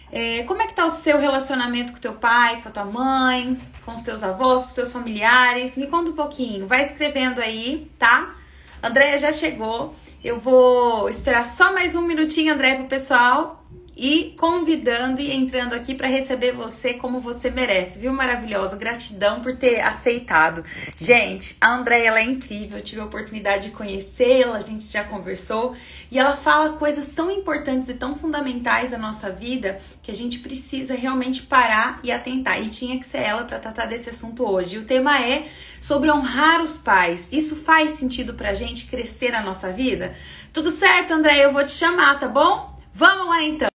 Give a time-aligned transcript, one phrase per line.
[0.10, 3.60] É, como é que tá o seu relacionamento com teu pai, com a tua mãe,
[3.84, 5.76] com os teus avós, com os teus familiares?
[5.76, 6.66] Me conta um pouquinho.
[6.66, 8.34] Vai escrevendo aí, tá?
[8.82, 9.94] Andréia já chegou.
[10.24, 13.61] Eu vou esperar só mais um minutinho, Andréia, pro pessoal
[14.02, 18.12] e convidando e entrando aqui para receber você como você merece, viu?
[18.12, 20.66] Maravilhosa, gratidão por ter aceitado.
[20.98, 25.04] Gente, a Andréia ela é incrível, eu tive a oportunidade de conhecê-la, a gente já
[25.04, 25.76] conversou
[26.10, 30.40] e ela fala coisas tão importantes e tão fundamentais da nossa vida que a gente
[30.40, 32.60] precisa realmente parar e atentar.
[32.60, 34.78] E tinha que ser ela para tratar desse assunto hoje.
[34.78, 35.46] E o tema é
[35.80, 37.30] sobre honrar os pais.
[37.32, 40.16] Isso faz sentido pra gente crescer na nossa vida?
[40.52, 41.44] Tudo certo, Andréia?
[41.44, 42.81] Eu vou te chamar, tá bom?
[42.94, 43.70] Vamos lá então.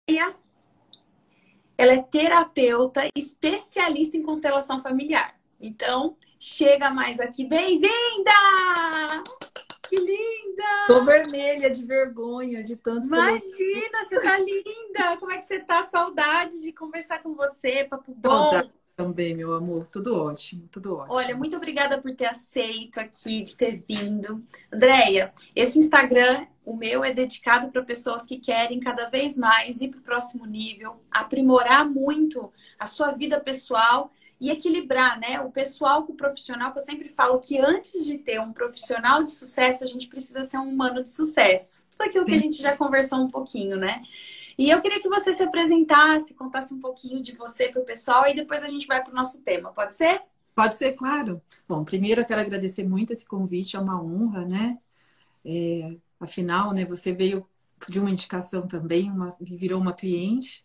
[1.78, 5.38] Ela é terapeuta especialista em constelação familiar.
[5.60, 7.44] Então, chega mais aqui.
[7.44, 8.32] Bem-vinda!
[9.88, 10.86] Que linda!
[10.86, 13.06] Tô vermelha de vergonha de tanto.
[13.06, 15.16] Imagina, você tá linda!
[15.18, 15.84] Como é que você tá?
[15.84, 18.30] Saudade de conversar com você, papo bom.
[18.30, 19.86] Saudade também, meu amor.
[19.86, 21.14] Tudo ótimo, tudo ótimo.
[21.14, 24.42] Olha, muito obrigada por ter aceito aqui, de ter vindo.
[24.72, 29.88] Andréia, esse Instagram, o meu, é dedicado para pessoas que querem cada vez mais ir
[29.88, 34.10] para o próximo nível, aprimorar muito a sua vida pessoal
[34.40, 35.40] e equilibrar, né?
[35.40, 39.22] O pessoal com o profissional, que eu sempre falo que antes de ter um profissional
[39.22, 41.86] de sucesso, a gente precisa ser um humano de sucesso.
[41.88, 44.02] Isso é aquilo que a gente já conversou um pouquinho, né?
[44.58, 48.26] E eu queria que você se apresentasse, contasse um pouquinho de você para o pessoal
[48.26, 49.70] e depois a gente vai para o nosso tema.
[49.72, 50.20] Pode ser?
[50.52, 51.40] Pode ser, claro.
[51.68, 54.78] Bom, primeiro eu quero agradecer muito esse convite, é uma honra, né?
[55.44, 57.46] É, afinal, né, você veio
[57.88, 60.64] de uma indicação também, uma, virou uma cliente,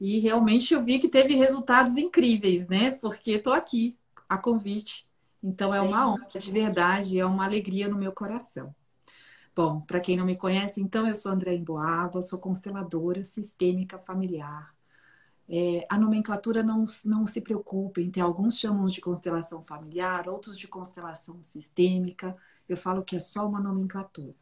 [0.00, 2.90] e realmente eu vi que teve resultados incríveis, né?
[2.92, 3.96] Porque estou aqui
[4.28, 5.06] a convite.
[5.42, 8.74] Então é uma honra de verdade, é uma alegria no meu coração.
[9.54, 14.74] Bom, para quem não me conhece, então eu sou André Emboaba, sou consteladora sistêmica familiar.
[15.48, 20.68] É, a nomenclatura não, não se preocupem, tem alguns chamam de constelação familiar, outros de
[20.68, 22.34] constelação sistêmica.
[22.68, 24.34] Eu falo que é só uma nomenclatura.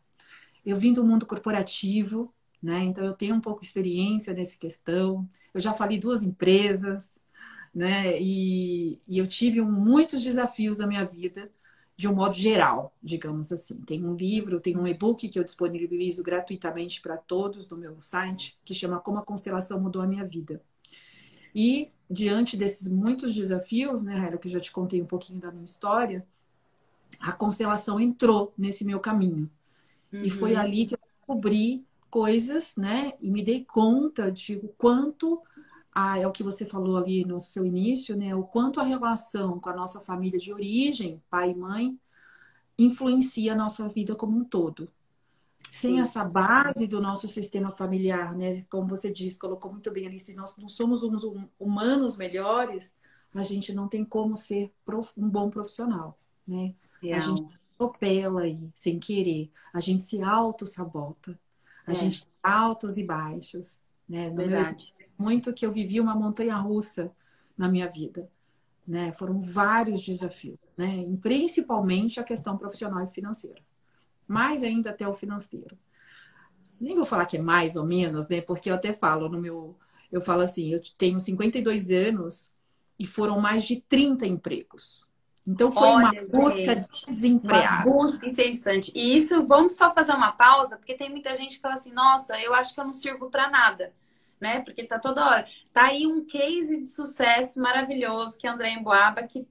[0.64, 2.32] Eu vim do mundo corporativo,
[2.62, 2.82] né?
[2.84, 5.28] Então eu tenho um pouco de experiência nessa questão.
[5.52, 7.10] Eu já falei duas empresas,
[7.74, 8.20] né?
[8.20, 11.50] E, e eu tive muitos desafios da minha vida
[11.96, 13.76] de um modo geral, digamos assim.
[13.82, 18.58] Tem um livro, tem um e-book que eu disponibilizo gratuitamente para todos no meu site,
[18.64, 20.60] que chama Como a Constelação Mudou a Minha Vida.
[21.54, 25.64] E diante desses muitos desafios, né, que eu já te contei um pouquinho da minha
[25.64, 26.26] história,
[27.20, 29.48] a constelação entrou nesse meu caminho.
[30.14, 30.22] Uhum.
[30.22, 30.60] E foi uhum.
[30.60, 35.42] ali que eu descobri coisas, né, e me dei conta de o quanto
[35.94, 38.34] a, é o que você falou ali no seu início, né?
[38.34, 41.98] O quanto a relação com a nossa família de origem, pai e mãe,
[42.76, 44.88] influencia a nossa vida como um todo.
[45.70, 46.00] Sem Sim.
[46.00, 48.62] essa base do nosso sistema familiar, né?
[48.68, 51.22] Como você disse, colocou muito bem ali, se nós não somos uns
[51.58, 52.92] humanos melhores,
[53.32, 54.72] a gente não tem como ser
[55.16, 56.74] um bom profissional, né?
[57.04, 57.42] A gente
[57.74, 59.50] atropela aí, sem querer.
[59.72, 61.38] A gente se auto-sabota.
[61.86, 61.94] A é.
[61.94, 63.78] gente tem altos e baixos,
[64.08, 64.30] né?
[64.30, 64.94] No Verdade.
[64.98, 67.12] Meu muito que eu vivi uma montanha russa
[67.56, 68.28] na minha vida.
[68.86, 69.12] Né?
[69.12, 70.96] Foram vários desafios, né?
[70.96, 73.62] E principalmente a questão profissional e financeira.
[74.28, 75.78] Mais ainda até o financeiro.
[76.78, 78.40] Nem vou falar que é mais ou menos, né?
[78.42, 79.76] Porque eu até falo no meu.
[80.12, 82.52] Eu falo assim, eu tenho 52 anos
[82.98, 85.04] e foram mais de 30 empregos.
[85.46, 87.88] Então foi Olha, uma busca gente, desempregada.
[87.90, 88.90] Uma busca incessante.
[88.94, 92.38] E isso, vamos só fazer uma pausa, porque tem muita gente que fala assim: nossa,
[92.40, 93.92] eu acho que eu não sirvo para nada.
[94.40, 94.60] né?
[94.60, 95.46] Porque tá toda hora.
[95.72, 99.46] Tá aí um case de sucesso maravilhoso que é André Emboaba, que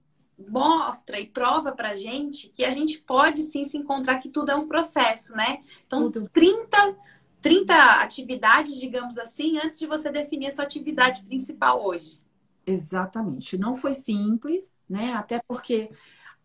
[0.50, 4.56] mostra e prova pra gente que a gente pode sim se encontrar que tudo é
[4.56, 5.60] um processo, né?
[5.86, 6.30] Então, tudo.
[6.34, 6.95] 30,
[7.42, 12.22] 30 atividades, digamos assim, antes de você definir a sua atividade principal hoje.
[12.65, 13.57] Exatamente.
[13.57, 15.13] Não foi simples, né?
[15.13, 15.92] Até porque,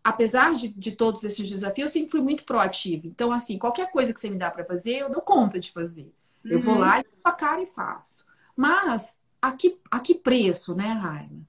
[0.03, 3.07] apesar de, de todos esses desafios, eu sempre fui muito proativa.
[3.07, 6.13] Então, assim, qualquer coisa que você me dá para fazer, eu dou conta de fazer.
[6.43, 6.51] Uhum.
[6.51, 6.81] Eu vou uhum.
[6.81, 8.25] lá e a cara e faço.
[8.55, 11.47] Mas a que, a que preço, né, Raina?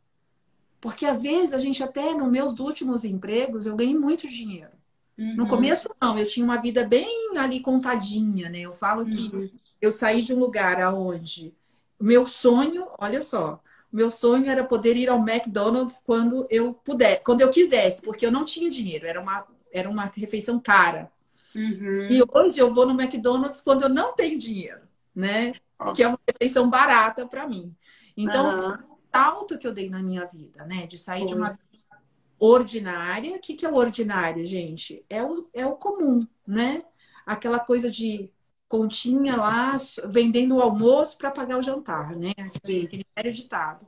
[0.80, 4.70] Porque às vezes a gente até nos meus últimos empregos eu ganhei muito dinheiro.
[5.18, 5.36] Uhum.
[5.36, 8.60] No começo não, eu tinha uma vida bem ali contadinha, né?
[8.60, 9.50] Eu falo que uhum.
[9.80, 11.52] eu saí de um lugar aonde
[11.98, 17.22] o meu sonho, olha só, meu sonho era poder ir ao McDonald's quando eu puder,
[17.22, 21.10] quando eu quisesse, porque eu não tinha dinheiro, era uma era uma refeição cara.
[21.54, 22.08] Uhum.
[22.10, 24.82] E hoje eu vou no McDonald's quando eu não tenho dinheiro,
[25.14, 25.52] né?
[25.94, 27.74] Que é uma refeição barata para mim.
[28.16, 28.78] Então,
[29.12, 30.86] salto que eu dei na minha vida, né?
[30.86, 31.28] De sair Foi.
[31.28, 31.98] de uma vida
[32.38, 33.36] ordinária.
[33.36, 35.04] O que, que é o ordinário, gente?
[35.08, 36.82] É o, é o comum, né?
[37.24, 38.30] Aquela coisa de
[38.70, 39.74] continha lá
[40.04, 42.30] vendendo o almoço para pagar o jantar, né?
[42.38, 43.84] Aquele velho ditado.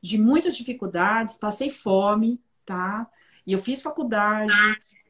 [0.00, 3.10] De muitas dificuldades, passei fome, tá?
[3.44, 4.54] E eu fiz faculdade,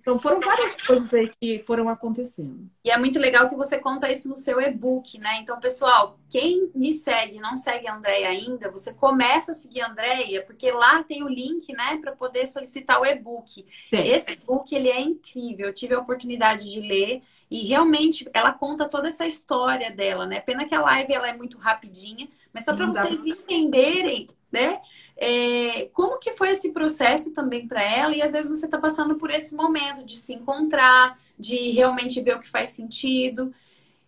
[0.00, 2.70] então foram várias coisas aí que foram acontecendo.
[2.82, 5.38] E é muito legal que você conta isso no seu e-book, né?
[5.42, 9.90] Então, pessoal, quem me segue não segue a Andréia ainda, você começa a seguir a
[9.90, 13.66] Andréia, porque lá tem o link, né, para poder solicitar o e-book.
[13.92, 15.66] Esse e-book ele é incrível.
[15.66, 20.40] Eu tive a oportunidade de ler e realmente ela conta toda essa história dela, né?
[20.40, 24.80] Pena que a live ela é muito rapidinha, mas só para vocês entenderem, né?
[25.16, 28.14] É, como que foi esse processo também para ela?
[28.14, 32.36] E às vezes você está passando por esse momento de se encontrar, de realmente ver
[32.36, 33.52] o que faz sentido.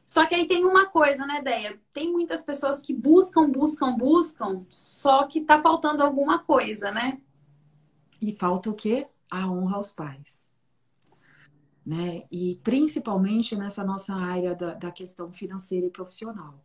[0.06, 1.80] Só que aí tem uma coisa, né, Deia?
[1.92, 7.18] Tem muitas pessoas que buscam, buscam, buscam, só que tá faltando alguma coisa, né?
[8.20, 9.06] E falta o quê?
[9.30, 10.51] A honra aos pais.
[11.84, 12.24] Né?
[12.30, 16.62] E principalmente nessa nossa área da, da questão financeira e profissional.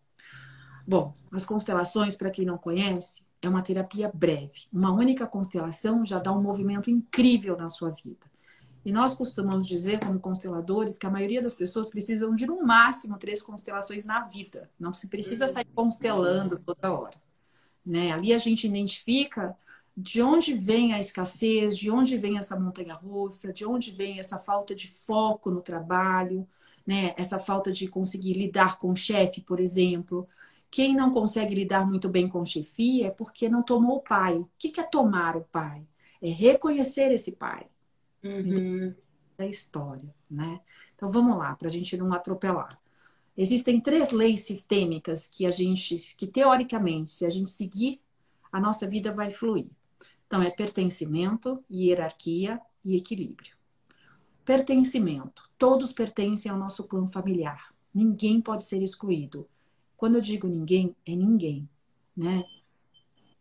[0.87, 4.67] Bom, as constelações, para quem não conhece, é uma terapia breve.
[4.71, 8.27] Uma única constelação já dá um movimento incrível na sua vida.
[8.85, 13.17] E nós costumamos dizer, como consteladores, que a maioria das pessoas precisam de no máximo
[13.17, 14.69] três constelações na vida.
[14.79, 17.17] Não se precisa sair constelando toda hora.
[17.85, 18.13] Né?
[18.13, 19.57] Ali a gente identifica
[19.99, 24.37] de onde vem a escassez, de onde vem essa montanha russa, de onde vem essa
[24.37, 26.47] falta de foco no trabalho,
[26.85, 27.15] né?
[27.17, 30.27] essa falta de conseguir lidar com o chefe, por exemplo,
[30.69, 34.37] quem não consegue lidar muito bem com chefia é porque não tomou o pai.
[34.37, 35.83] O que é tomar o pai?
[36.21, 37.65] É reconhecer esse pai.
[38.23, 38.93] Uhum.
[39.35, 40.59] Da história, né?
[40.93, 42.79] Então vamos lá, para a gente não atropelar.
[43.35, 47.99] Existem três leis sistêmicas que a gente, que teoricamente, se a gente seguir,
[48.51, 49.67] a nossa vida vai fluir.
[50.27, 53.55] Então é pertencimento, hierarquia e equilíbrio.
[54.45, 55.49] Pertencimento.
[55.57, 57.73] Todos pertencem ao nosso clã familiar.
[57.93, 59.47] Ninguém pode ser excluído.
[59.95, 61.67] Quando eu digo ninguém, é ninguém,
[62.15, 62.45] né?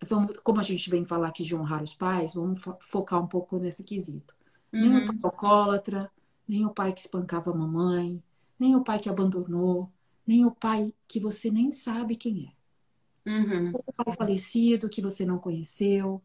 [0.09, 3.59] Vamos, como a gente vem falar aqui de honrar os pais, vamos focar um pouco
[3.59, 4.35] nesse quesito.
[4.73, 4.81] Uhum.
[4.81, 6.11] Nem o pai alcoólatra,
[6.49, 8.23] nem o pai que espancava a mamãe,
[8.59, 9.90] nem o pai que abandonou,
[10.26, 12.52] nem o pai que você nem sabe quem
[13.25, 13.31] é.
[13.31, 13.73] Uhum.
[13.75, 16.23] O pai falecido que você não conheceu.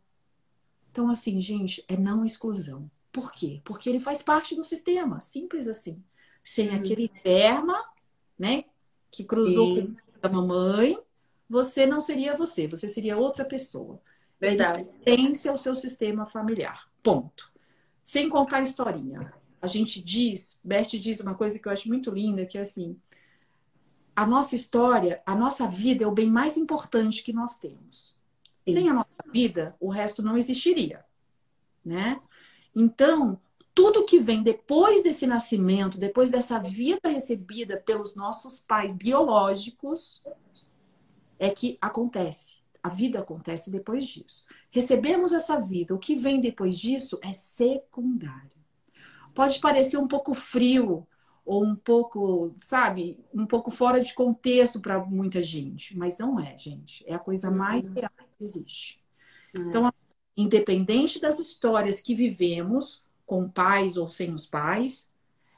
[0.91, 2.91] Então, assim, gente, é não exclusão.
[3.12, 3.62] Por quê?
[3.63, 6.03] Porque ele faz parte do sistema, simples assim.
[6.43, 6.75] Sem uhum.
[6.75, 7.83] aquele esperma,
[8.38, 8.65] né,
[9.10, 9.95] que cruzou Sim.
[9.95, 10.98] com da mamãe,
[11.50, 14.00] você não seria você, você seria outra pessoa.
[14.39, 14.83] Verdade.
[15.03, 16.89] Pertence ao seu sistema familiar.
[17.03, 17.51] Ponto.
[18.03, 19.33] Sem contar a historinha.
[19.62, 22.98] A gente diz, Bert diz uma coisa que eu acho muito linda, que é assim,
[24.15, 28.19] a nossa história, a nossa vida é o bem mais importante que nós temos.
[28.68, 28.74] Sim.
[28.74, 31.03] Sem a nossa vida, o resto não existiria,
[31.84, 32.22] né?
[32.75, 33.39] Então,
[33.74, 40.24] tudo que vem depois desse nascimento, depois dessa vida recebida pelos nossos pais biológicos,
[41.39, 42.60] é que acontece.
[42.84, 44.46] A vida acontece depois disso.
[44.70, 48.51] Recebemos essa vida, o que vem depois disso é secundário.
[49.34, 51.08] Pode parecer um pouco frio
[51.51, 56.58] ou um pouco, sabe, um pouco fora de contexto para muita gente, mas não é,
[56.58, 57.03] gente.
[57.05, 57.91] É a coisa mais uhum.
[57.91, 59.03] real que existe.
[59.53, 59.60] É.
[59.60, 59.91] Então,
[60.38, 65.10] independente das histórias que vivemos, com pais ou sem os pais.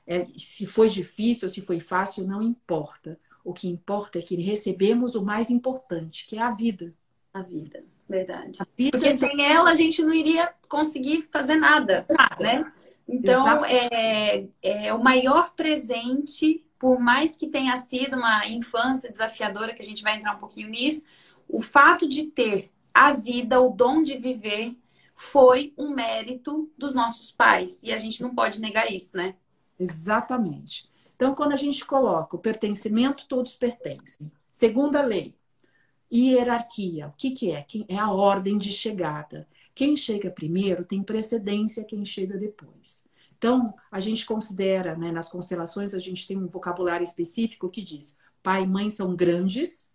[0.08, 3.20] É, se foi difícil ou se foi fácil, não importa.
[3.46, 6.92] O que importa é que recebemos o mais importante, que é a vida.
[7.32, 8.58] A vida, verdade.
[8.60, 12.44] A vida Porque sem ela a gente não iria conseguir fazer nada, nada.
[12.44, 12.74] né?
[13.08, 19.82] Então, é, é o maior presente, por mais que tenha sido uma infância desafiadora, que
[19.82, 21.06] a gente vai entrar um pouquinho nisso,
[21.48, 24.78] o fato de ter a vida, o dom de viver,
[25.16, 27.80] foi um mérito dos nossos pais.
[27.84, 29.36] E a gente não pode negar isso, né?
[29.80, 30.90] Exatamente.
[31.16, 34.32] Então, quando a gente coloca o pertencimento, todos pertencem.
[34.52, 35.36] Segunda lei,
[36.12, 37.08] hierarquia.
[37.08, 37.66] O que, que é?
[37.88, 39.48] É a ordem de chegada.
[39.76, 43.04] Quem chega primeiro tem precedência quem chega depois.
[43.38, 48.18] Então, a gente considera, né, nas constelações, a gente tem um vocabulário específico que diz:
[48.42, 49.90] pai e mãe são grandes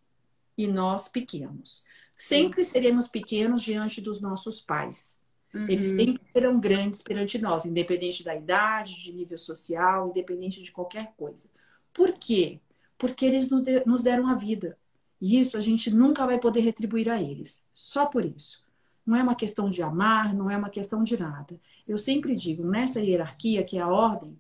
[0.56, 1.84] e nós pequenos.
[2.16, 5.16] Sempre seremos pequenos diante dos nossos pais.
[5.54, 5.66] Uhum.
[5.68, 11.14] Eles sempre serão grandes perante nós, independente da idade, de nível social, independente de qualquer
[11.16, 11.48] coisa.
[11.92, 12.60] Por quê?
[12.98, 13.48] Porque eles
[13.86, 14.76] nos deram a vida.
[15.20, 17.64] E isso a gente nunca vai poder retribuir a eles.
[17.72, 18.62] Só por isso.
[19.08, 21.58] Não é uma questão de amar, não é uma questão de nada.
[21.86, 24.38] Eu sempre digo, nessa hierarquia, que é a ordem,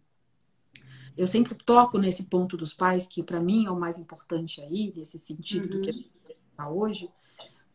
[1.16, 4.92] eu sempre toco nesse ponto dos pais, que para mim é o mais importante aí,
[4.94, 5.70] nesse sentido uhum.
[5.70, 6.10] do que a gente
[6.50, 7.08] está hoje,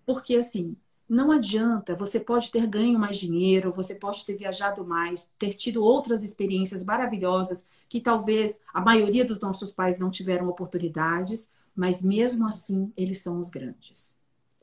[0.05, 0.77] porque assim,
[1.09, 5.83] não adianta, você pode ter ganho mais dinheiro, você pode ter viajado mais, ter tido
[5.83, 12.47] outras experiências maravilhosas que talvez a maioria dos nossos pais não tiveram oportunidades, mas mesmo
[12.47, 14.15] assim eles são os grandes.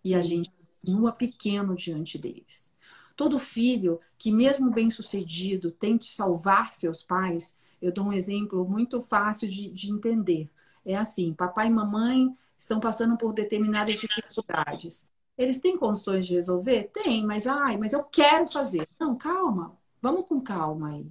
[0.05, 2.71] E a gente continua pequeno diante deles.
[3.17, 9.49] Todo filho que, mesmo bem-sucedido, tente salvar seus pais, eu dou um exemplo muito fácil
[9.49, 10.51] de, de entender.
[10.85, 15.05] É assim: papai e mamãe estão passando por determinadas dificuldades.
[15.37, 16.91] Eles têm condições de resolver?
[16.93, 18.87] Tem, mas ai, mas eu quero fazer.
[18.99, 19.79] Não, calma.
[20.03, 21.11] Vamos com calma aí.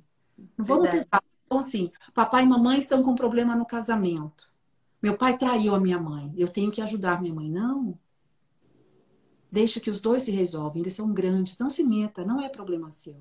[0.57, 1.05] Não vamos Verdade.
[1.05, 1.23] tentar.
[1.45, 4.51] Então, assim, papai e mamãe estão com problema no casamento.
[5.01, 6.33] Meu pai traiu a minha mãe.
[6.37, 7.49] Eu tenho que ajudar minha mãe.
[7.49, 7.97] Não.
[9.51, 10.81] Deixa que os dois se resolvem.
[10.81, 11.57] Eles são grandes.
[11.57, 12.23] Não se meta.
[12.23, 13.17] Não é problema seu.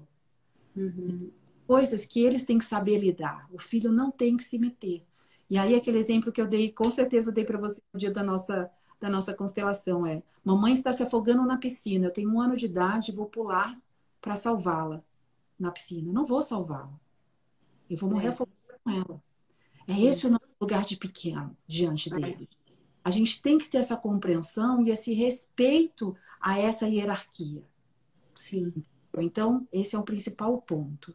[0.76, 1.30] Uhum.
[1.66, 3.48] Coisas que eles têm que saber lidar.
[3.52, 5.04] O filho não tem que se meter.
[5.50, 8.10] E aí, aquele exemplo que eu dei, com certeza eu dei para você no dia
[8.10, 8.70] da nossa
[9.00, 12.66] da nossa constelação é: mamãe está se afogando na piscina, eu tenho um ano de
[12.66, 13.80] idade, vou pular
[14.20, 15.02] para salvá-la
[15.58, 16.08] na piscina.
[16.08, 16.98] Eu não vou salvá-la.
[17.88, 18.30] Eu vou morrer é.
[18.30, 19.22] afogada com ela.
[19.86, 22.48] É esse o nosso lugar de pequeno diante dele.
[23.04, 27.62] A gente tem que ter essa compreensão e esse respeito a essa hierarquia.
[28.34, 28.72] Sim.
[29.18, 31.14] Então, esse é o principal ponto.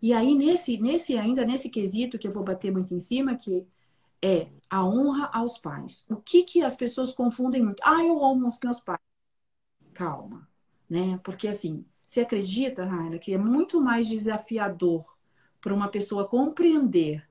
[0.00, 3.66] E aí, nesse, nesse ainda nesse quesito que eu vou bater muito em cima, que
[4.22, 6.04] é a honra aos pais.
[6.08, 7.82] O que, que as pessoas confundem muito?
[7.84, 9.00] Ah, eu amo os meus pais.
[9.92, 10.48] Calma,
[10.88, 11.18] né?
[11.22, 15.04] Porque assim, você acredita, Raina, que é muito mais desafiador
[15.60, 17.26] para uma pessoa compreender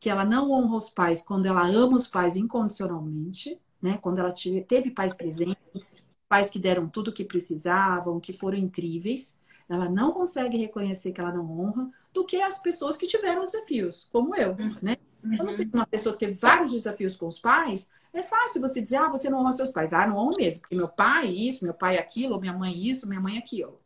[0.00, 3.98] que ela não honra os pais quando ela ama os pais incondicionalmente, né?
[4.00, 4.32] Quando ela
[4.66, 5.96] teve pais presentes,
[6.28, 9.36] pais que deram tudo o que precisavam, que foram incríveis,
[9.68, 14.08] ela não consegue reconhecer que ela não honra, do que as pessoas que tiveram desafios,
[14.12, 14.96] como eu, né?
[15.20, 18.80] Quando você tem uma pessoa que teve vários desafios com os pais, é fácil você
[18.80, 19.92] dizer, ah, você não honra seus pais.
[19.92, 23.20] Ah, não honro mesmo, porque meu pai isso, meu pai aquilo, minha mãe isso, minha
[23.20, 23.80] mãe aquilo.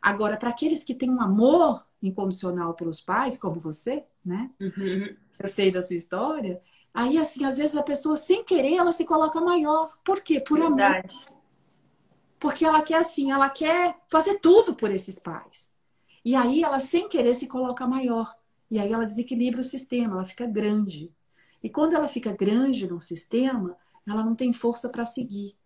[0.00, 4.50] Agora, para aqueles que têm um amor incondicional pelos pais, como você, né?
[4.60, 5.16] Uhum.
[5.38, 6.62] Eu sei da sua história.
[6.92, 9.96] Aí, assim, às vezes a pessoa, sem querer, ela se coloca maior.
[10.02, 10.40] Por quê?
[10.40, 11.16] Por Verdade.
[11.26, 11.36] amor.
[12.38, 15.70] Porque ela quer, assim, ela quer fazer tudo por esses pais.
[16.24, 18.34] E aí, ela, sem querer, se coloca maior.
[18.70, 21.12] E aí ela desequilibra o sistema, ela fica grande.
[21.62, 23.76] E quando ela fica grande no sistema,
[24.06, 25.56] ela não tem força para seguir.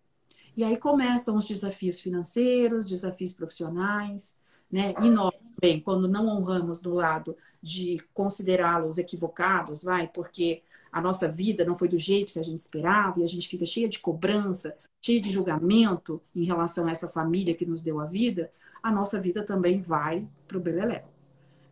[0.56, 4.34] E aí começam os desafios financeiros, desafios profissionais,
[4.70, 4.94] né?
[5.00, 11.28] E nós também, quando não honramos do lado de considerá-los equivocados, vai, porque a nossa
[11.28, 13.98] vida não foi do jeito que a gente esperava e a gente fica cheia de
[13.98, 18.50] cobrança, cheia de julgamento em relação a essa família que nos deu a vida,
[18.82, 21.04] a nossa vida também vai para o beleléu.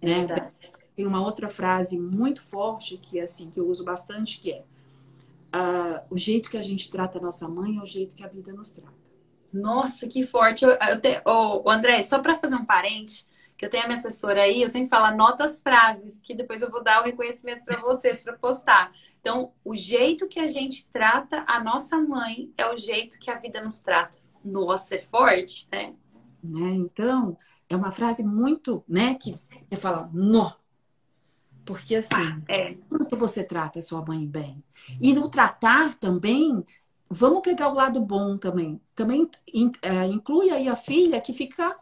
[0.01, 0.27] Né?
[0.95, 4.65] tem uma outra frase muito forte que é assim que eu uso bastante que é
[5.55, 8.29] uh, o jeito que a gente trata a nossa mãe é o jeito que a
[8.29, 8.97] vida nos trata.
[9.53, 10.65] Nossa, que forte!
[10.65, 13.27] Eu, eu te, oh, André, só para fazer um parente,
[13.59, 16.63] que eu tenho a minha assessora aí, eu sempre falo anota as frases que depois
[16.63, 18.93] eu vou dar o reconhecimento para vocês para postar.
[19.21, 23.35] Então, o jeito que a gente trata a nossa mãe é o jeito que a
[23.35, 24.17] vida nos trata.
[24.45, 25.93] Nossa, é forte, né?
[26.43, 26.71] né?
[26.71, 27.37] Então,
[27.69, 29.37] é uma frase muito, né, que
[29.69, 30.53] você fala, nó,
[31.65, 32.75] porque assim, é.
[32.89, 34.63] quanto você trata a sua mãe bem?
[35.03, 36.65] E no tratar também,
[37.11, 38.81] vamos pegar o lado bom também.
[38.95, 39.29] Também
[39.83, 41.77] é, inclui aí a filha que fica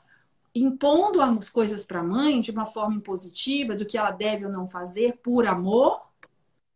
[0.63, 4.53] impondo as coisas para a mãe de uma forma impositiva, do que ela deve ou
[4.53, 6.01] não fazer por amor,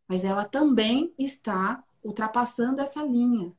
[0.08, 3.52] mas ela também está ultrapassando essa linha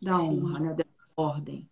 [0.00, 0.84] da honra, né, da
[1.16, 1.68] ordem.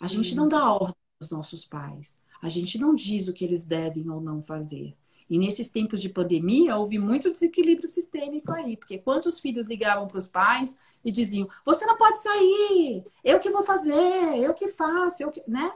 [0.00, 2.18] A gente não dá ordem aos nossos pais.
[2.40, 4.94] A gente não diz o que eles devem ou não fazer.
[5.28, 10.18] E nesses tempos de pandemia, houve muito desequilíbrio sistêmico aí, porque quantos filhos ligavam para
[10.18, 15.22] os pais e diziam: "Você não pode sair, eu que vou fazer, eu que faço,
[15.22, 15.72] eu que", né?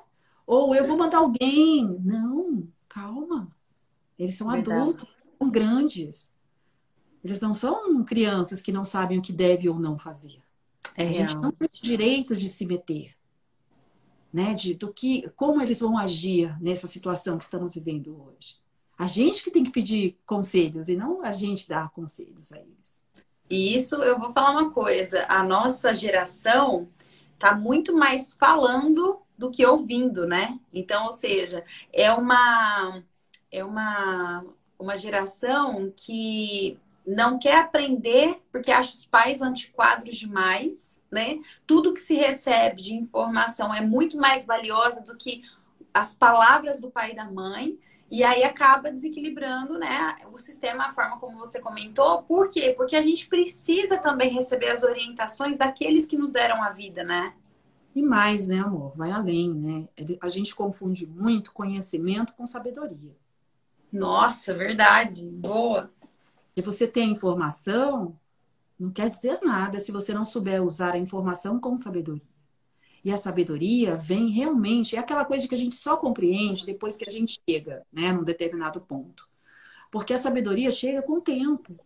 [0.51, 1.97] Ou eu vou mandar alguém.
[2.03, 3.55] Não, calma.
[4.19, 4.81] Eles são Verdade.
[4.81, 6.29] adultos, são grandes.
[7.23, 10.43] Eles não são crianças que não sabem o que deve ou não fazer.
[10.97, 13.15] É a gente não tem direito de se meter,
[14.33, 14.53] né?
[14.53, 18.57] De do que, como eles vão agir nessa situação que estamos vivendo hoje.
[18.99, 23.05] A gente que tem que pedir conselhos e não a gente dar conselhos a eles.
[23.49, 26.89] E isso eu vou falar uma coisa, a nossa geração
[27.39, 30.61] tá muito mais falando do que ouvindo, né?
[30.73, 33.03] Então, ou seja, é uma
[33.51, 34.45] é uma
[34.79, 41.41] uma geração que não quer aprender porque acha os pais antiquados demais, né?
[41.67, 45.43] Tudo que se recebe de informação é muito mais valiosa do que
[45.93, 47.79] as palavras do pai e da mãe.
[48.11, 52.23] E aí acaba desequilibrando, né, o sistema, a forma como você comentou.
[52.25, 52.75] Por quê?
[52.77, 57.35] Porque a gente precisa também receber as orientações daqueles que nos deram a vida, né?
[57.95, 58.97] E mais, né, amor?
[58.97, 59.89] Vai além, né?
[60.21, 63.17] A gente confunde muito conhecimento com sabedoria.
[63.93, 65.27] Nossa, verdade.
[65.27, 65.91] Boa.
[66.57, 68.17] E você tem informação,
[68.79, 72.23] não quer dizer nada se você não souber usar a informação com sabedoria.
[73.05, 77.09] E a sabedoria vem realmente, é aquela coisa que a gente só compreende depois que
[77.09, 79.29] a gente chega, né, num determinado ponto.
[79.91, 81.79] Porque a sabedoria chega com o tempo.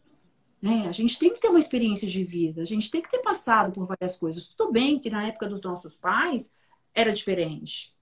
[0.65, 0.89] Né?
[0.89, 3.71] A gente tem que ter uma experiência de vida, a gente tem que ter passado
[3.71, 4.49] por várias coisas.
[4.49, 6.55] Tudo bem que na época dos nossos pais
[6.95, 7.95] era diferente,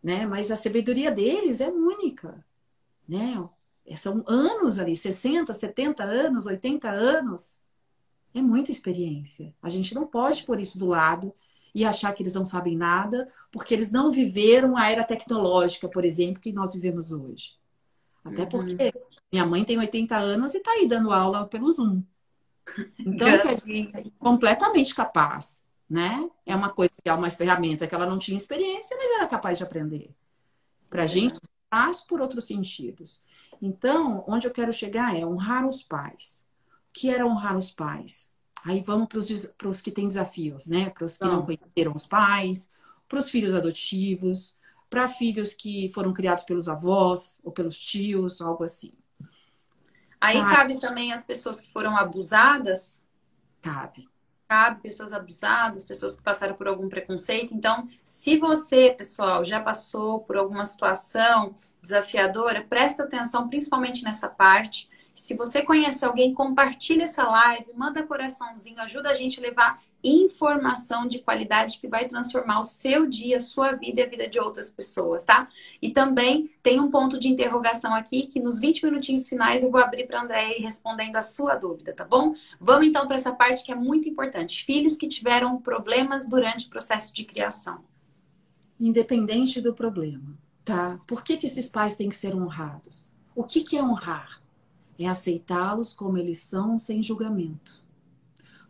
[0.00, 0.24] né?
[0.24, 2.46] Mas a sabedoria deles é única,
[3.08, 3.44] né?
[3.96, 7.58] São anos ali, 60, 70 anos, 80 anos.
[8.32, 9.52] É muita experiência.
[9.60, 11.34] A gente não pode pôr isso do lado
[11.74, 16.04] e achar que eles não sabem nada, porque eles não viveram a era tecnológica, por
[16.04, 17.57] exemplo, que nós vivemos hoje.
[18.28, 18.48] Até uhum.
[18.48, 18.94] porque
[19.32, 22.02] minha mãe tem 80 anos e está aí dando aula pelo Zoom.
[22.98, 26.28] Então, é completamente capaz, né?
[26.44, 29.56] É uma coisa que é uma ferramenta que ela não tinha experiência, mas era capaz
[29.56, 30.10] de aprender.
[30.90, 31.08] Para a é.
[31.08, 33.22] gente, faz por outros sentidos.
[33.60, 36.44] Então, onde eu quero chegar é honrar os pais.
[36.90, 38.30] O que era honrar os pais?
[38.64, 40.90] Aí vamos para os que têm desafios, né?
[40.90, 42.68] Para os que não conheceram os pais,
[43.08, 44.57] para os filhos adotivos,
[44.88, 48.92] para filhos que foram criados pelos avós ou pelos tios, algo assim.
[50.20, 53.02] Aí cabe, cabe também as pessoas que foram abusadas?
[53.62, 54.08] Cabe.
[54.48, 57.54] Cabe pessoas abusadas, pessoas que passaram por algum preconceito.
[57.54, 64.88] Então, se você, pessoal, já passou por alguma situação desafiadora, presta atenção principalmente nessa parte
[65.18, 71.06] se você conhece alguém, compartilha essa live, manda coraçãozinho, ajuda a gente a levar informação
[71.06, 74.38] de qualidade que vai transformar o seu dia, a sua vida e a vida de
[74.38, 75.48] outras pessoas, tá?
[75.82, 79.80] E também tem um ponto de interrogação aqui que nos 20 minutinhos finais eu vou
[79.80, 82.34] abrir para André respondendo a sua dúvida, tá bom?
[82.60, 84.64] Vamos então para essa parte que é muito importante.
[84.64, 87.84] Filhos que tiveram problemas durante o processo de criação.
[88.80, 91.00] Independente do problema, tá?
[91.06, 93.12] Por que, que esses pais têm que ser honrados?
[93.34, 94.40] O que, que é honrar?
[94.98, 97.82] é aceitá-los como eles são sem julgamento.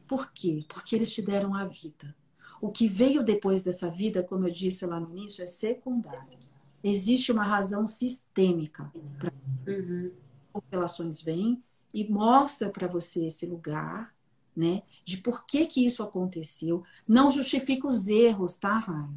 [0.09, 0.65] Por quê?
[0.67, 2.17] Porque eles te deram a vida.
[2.61, 6.39] O que veio depois dessa vida, como eu disse lá no início, é secundário.
[6.83, 9.33] Existe uma razão sistêmica para
[9.67, 10.11] uhum.
[10.55, 14.15] as relações vêm e mostra para você esse lugar,
[14.57, 14.83] né?
[15.05, 16.83] De por que que isso aconteceu.
[17.07, 19.15] Não justifica os erros, tá, Raina?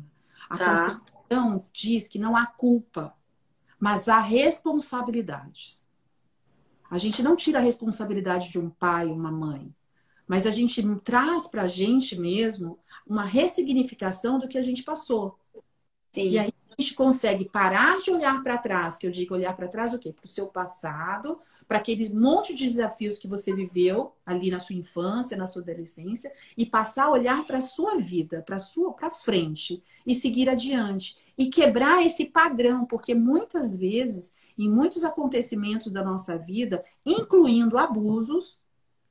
[0.50, 0.66] A tá.
[0.66, 3.16] Constituição diz que não há culpa,
[3.80, 5.90] mas há responsabilidades.
[6.90, 9.74] A gente não tira a responsabilidade de um pai, uma mãe,
[10.32, 15.38] mas a gente traz para a gente mesmo uma ressignificação do que a gente passou.
[16.14, 16.30] Sim.
[16.30, 19.68] E aí a gente consegue parar de olhar para trás, que eu digo olhar para
[19.68, 20.14] trás o quê?
[20.14, 24.78] Para o seu passado, para aqueles monte de desafios que você viveu ali na sua
[24.78, 29.10] infância, na sua adolescência, e passar a olhar para a sua vida, para sua para
[29.10, 36.02] frente e seguir adiante e quebrar esse padrão, porque muitas vezes em muitos acontecimentos da
[36.02, 38.61] nossa vida, incluindo abusos,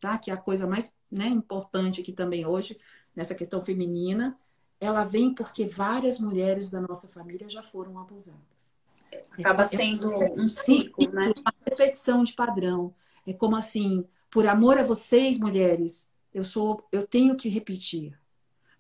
[0.00, 0.18] tá?
[0.18, 2.78] Que é a coisa mais né, importante aqui também hoje,
[3.14, 4.38] nessa questão feminina,
[4.80, 8.40] ela vem porque várias mulheres da nossa família já foram abusadas.
[9.32, 10.10] Acaba sendo
[10.40, 11.32] um ciclo, né?
[11.36, 12.94] Uma repetição de padrão.
[13.26, 18.18] É como assim, por amor a vocês, mulheres, eu sou, eu tenho que repetir.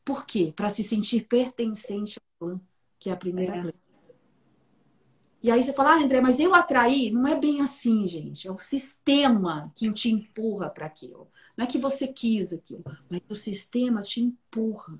[0.04, 0.52] Por quê?
[0.54, 2.60] Para se sentir pertencente ao clã,
[2.98, 3.72] que é a primeira é.
[5.42, 7.10] E aí você fala, ah, André, mas eu atraí?
[7.10, 8.46] Não é bem assim, gente.
[8.46, 11.28] É o sistema que te empurra para aquilo.
[11.56, 14.98] Não é que você quis aquilo, mas o sistema te empurra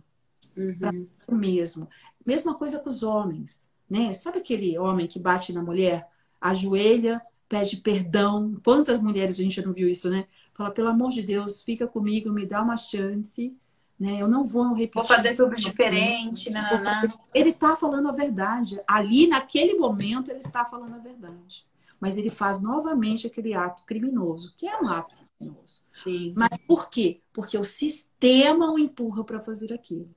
[0.57, 1.07] uhum.
[1.27, 1.89] para o mesmo.
[2.25, 4.13] Mesma coisa com os homens, né?
[4.13, 6.09] Sabe aquele homem que bate na mulher,
[6.41, 8.59] ajoelha, pede perdão.
[8.65, 10.27] Quantas mulheres a gente já não viu isso, né?
[10.55, 13.55] Fala, pelo amor de Deus, fica comigo, me dá uma chance.
[14.01, 14.17] Né?
[14.19, 14.95] Eu não vou repetir.
[14.95, 16.51] Vou fazer tudo diferente.
[16.51, 17.13] Fazer...
[17.35, 18.81] Ele está falando a verdade.
[18.89, 21.67] Ali, naquele momento, ele está falando a verdade.
[22.01, 25.83] Mas ele faz novamente aquele ato criminoso, que é um ato criminoso.
[25.93, 26.33] Sim.
[26.35, 27.21] Mas por quê?
[27.31, 30.09] Porque o sistema o empurra para fazer aquilo.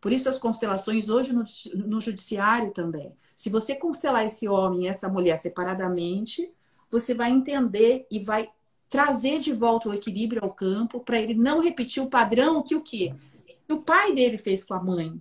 [0.00, 1.42] Por isso as constelações hoje no,
[1.74, 3.12] no judiciário também.
[3.34, 6.48] Se você constelar esse homem e essa mulher separadamente,
[6.88, 8.48] você vai entender e vai
[8.88, 12.80] trazer de volta o equilíbrio ao campo para ele não repetir o padrão que o
[12.82, 13.14] quê?
[13.72, 15.18] Que o pai dele fez com a mãe.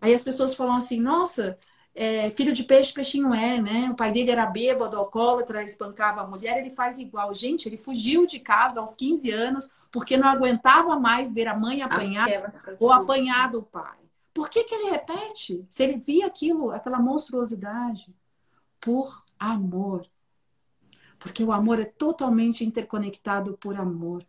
[0.00, 1.58] Aí as pessoas falam assim, nossa,
[1.94, 3.90] é, filho de peixe, peixinho é, né?
[3.90, 7.34] O pai dele era bêbado, alcoólatra, espancava a mulher, ele faz igual.
[7.34, 11.82] Gente, ele fugiu de casa aos 15 anos porque não aguentava mais ver a mãe
[11.82, 12.26] apanhar
[12.78, 13.98] ou apanhar do pai.
[14.32, 15.66] Por que, que ele repete?
[15.68, 18.14] Se ele via aquilo, aquela monstruosidade.
[18.80, 20.06] Por amor.
[21.18, 24.24] Porque o amor é totalmente interconectado por amor.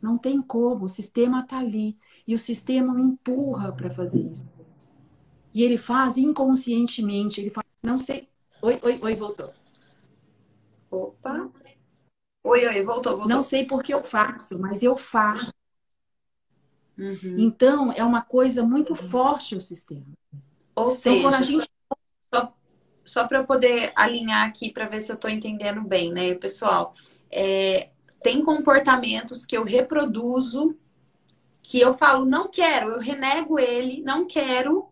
[0.00, 1.98] Não tem como, o sistema está ali.
[2.26, 4.48] E o sistema o empurra para fazer isso.
[5.52, 7.40] E ele faz inconscientemente.
[7.40, 8.28] Ele faz, não sei.
[8.62, 9.52] Oi, oi, oi, voltou.
[10.90, 11.50] Opa.
[12.44, 13.28] Oi, oi, voltou, voltou.
[13.28, 15.52] Não sei porque eu faço, mas eu faço.
[16.96, 17.36] Uhum.
[17.38, 20.06] Então, é uma coisa muito forte o sistema.
[20.74, 21.68] Ou então, seja, gente
[23.08, 26.94] só para poder alinhar aqui para ver se eu estou entendendo bem, né, pessoal?
[27.30, 27.88] É,
[28.22, 30.76] tem comportamentos que eu reproduzo
[31.62, 34.88] que eu falo não quero, eu renego ele, não quero,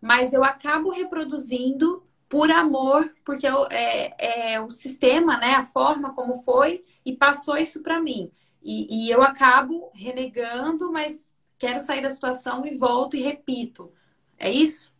[0.00, 6.12] mas eu acabo reproduzindo por amor, porque eu, é, é, o sistema, né, a forma
[6.14, 8.32] como foi e passou isso para mim.
[8.62, 13.92] E, e eu acabo renegando, mas quero sair da situação e volto e repito.
[14.36, 14.92] É isso?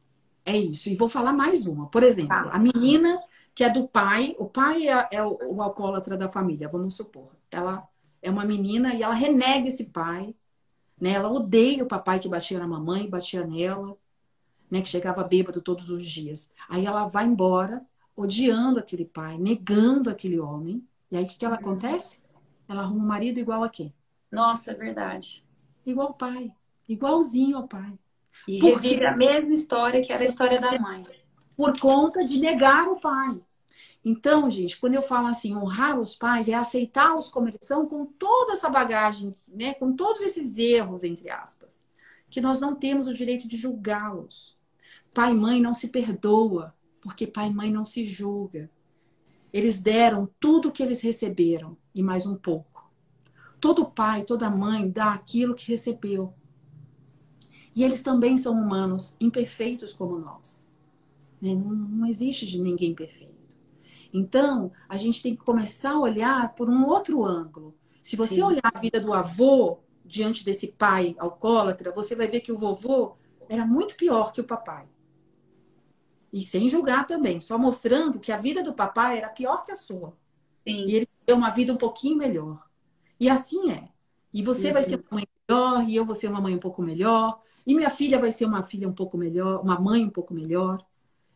[0.44, 0.88] É isso.
[0.88, 1.88] E vou falar mais uma.
[1.88, 2.50] Por exemplo, tá.
[2.52, 3.20] a menina
[3.52, 7.35] que é do pai, o pai é, é o, o, alcoólatra da família, vamos supor.
[7.56, 7.88] Ela
[8.20, 10.34] é uma menina e ela renega esse pai,
[11.00, 11.10] né?
[11.12, 13.96] Ela odeia o papai que batia na mamãe, batia nela,
[14.70, 14.82] né?
[14.82, 16.50] Que chegava bêbado todos os dias.
[16.68, 17.82] Aí ela vai embora,
[18.14, 20.86] odiando aquele pai, negando aquele homem.
[21.10, 21.60] E aí o que, que ela uhum.
[21.60, 22.18] acontece?
[22.68, 23.94] Ela arruma um marido igual a quem?
[24.30, 25.42] Nossa, é verdade.
[25.86, 26.52] Igual o pai.
[26.86, 27.98] Igualzinho ao pai.
[28.46, 28.88] E Porque...
[28.88, 31.02] revive a mesma história que era a história da mãe.
[31.56, 33.40] Por conta de negar o pai.
[34.08, 38.06] Então, gente, quando eu falo assim, honrar os pais é aceitá-los como eles são, com
[38.06, 41.84] toda essa bagagem, né, com todos esses erros, entre aspas,
[42.30, 44.56] que nós não temos o direito de julgá-los.
[45.12, 48.70] Pai e mãe não se perdoa, porque pai e mãe não se julga.
[49.52, 52.88] Eles deram tudo o que eles receberam e mais um pouco.
[53.58, 56.32] Todo pai, toda mãe dá aquilo que recebeu.
[57.74, 60.64] E eles também são humanos, imperfeitos como nós.
[61.42, 61.56] Né?
[61.56, 63.35] Não, não existe de ninguém perfeito.
[64.12, 67.74] Então, a gente tem que começar a olhar por um outro ângulo.
[68.02, 68.42] Se você Sim.
[68.42, 73.16] olhar a vida do avô diante desse pai alcoólatra, você vai ver que o vovô
[73.48, 74.86] era muito pior que o papai.
[76.32, 79.76] E sem julgar também, só mostrando que a vida do papai era pior que a
[79.76, 80.16] sua.
[80.66, 80.86] Sim.
[80.86, 82.64] E ele deu uma vida um pouquinho melhor.
[83.18, 83.88] E assim é.
[84.32, 86.82] E você vai ser uma mãe melhor, e eu vou ser uma mãe um pouco
[86.82, 90.34] melhor, e minha filha vai ser uma filha um pouco melhor, uma mãe um pouco
[90.34, 90.84] melhor.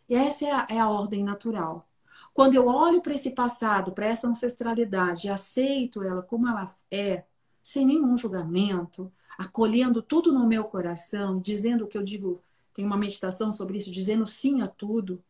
[0.09, 1.88] E essa é a, é a ordem natural.
[2.32, 7.24] Quando eu olho para esse passado, para essa ancestralidade, e aceito ela como ela é,
[7.62, 12.96] sem nenhum julgamento, acolhendo tudo no meu coração, dizendo o que eu digo, tem uma
[12.96, 15.22] meditação sobre isso, dizendo sim a tudo,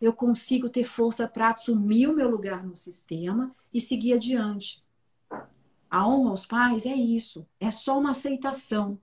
[0.00, 4.82] eu consigo ter força para assumir o meu lugar no sistema e seguir adiante.
[5.90, 8.98] A honra aos pais é isso, é só uma aceitação.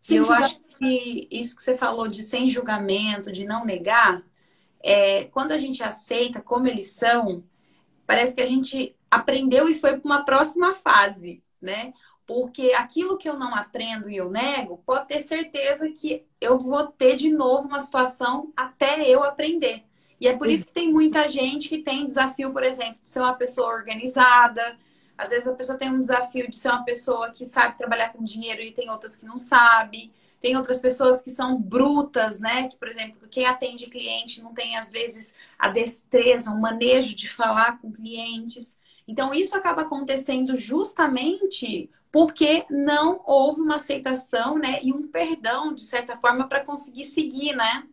[0.00, 0.42] Sem eu julgar...
[0.42, 4.24] acho que isso que você falou de sem julgamento, de não negar,
[4.82, 7.44] é, quando a gente aceita como eles são,
[8.06, 11.92] parece que a gente aprendeu e foi para uma próxima fase, né?
[12.26, 16.86] Porque aquilo que eu não aprendo e eu nego, pode ter certeza que eu vou
[16.86, 19.84] ter de novo uma situação até eu aprender.
[20.20, 23.20] E é por isso que tem muita gente que tem desafio, por exemplo, de ser
[23.20, 24.78] uma pessoa organizada.
[25.16, 28.22] Às vezes a pessoa tem um desafio de ser uma pessoa que sabe trabalhar com
[28.22, 30.12] dinheiro e tem outras que não sabe.
[30.40, 32.66] Tem outras pessoas que são brutas, né?
[32.68, 37.28] Que, por exemplo, quem atende cliente não tem, às vezes, a destreza, o manejo de
[37.28, 38.78] falar com clientes.
[39.06, 44.80] Então, isso acaba acontecendo justamente porque não houve uma aceitação, né?
[44.82, 47.86] E um perdão, de certa forma, para conseguir seguir, né?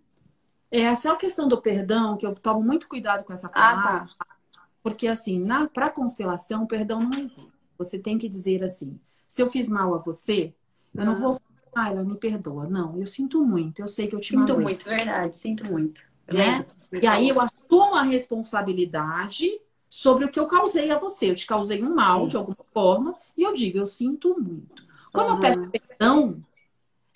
[0.71, 4.07] É, essa é a questão do perdão, que eu tomo muito cuidado com essa palavra.
[4.09, 4.37] Ah, tá.
[4.81, 7.51] Porque, assim, para constelação, o perdão não existe.
[7.77, 10.53] Você tem que dizer assim: se eu fiz mal a você,
[10.95, 11.39] eu não vou
[11.77, 12.67] ah, ela me perdoa.
[12.67, 16.09] Não, eu sinto muito, eu sei que eu te Sinto muito, verdade, sinto muito.
[16.27, 16.65] Né?
[16.91, 19.59] E aí eu assumo a responsabilidade
[19.89, 21.29] sobre o que eu causei a você.
[21.29, 24.85] Eu te causei um mal de alguma forma e eu digo, eu sinto muito.
[25.11, 25.35] Quando uhum.
[25.35, 26.43] eu peço perdão,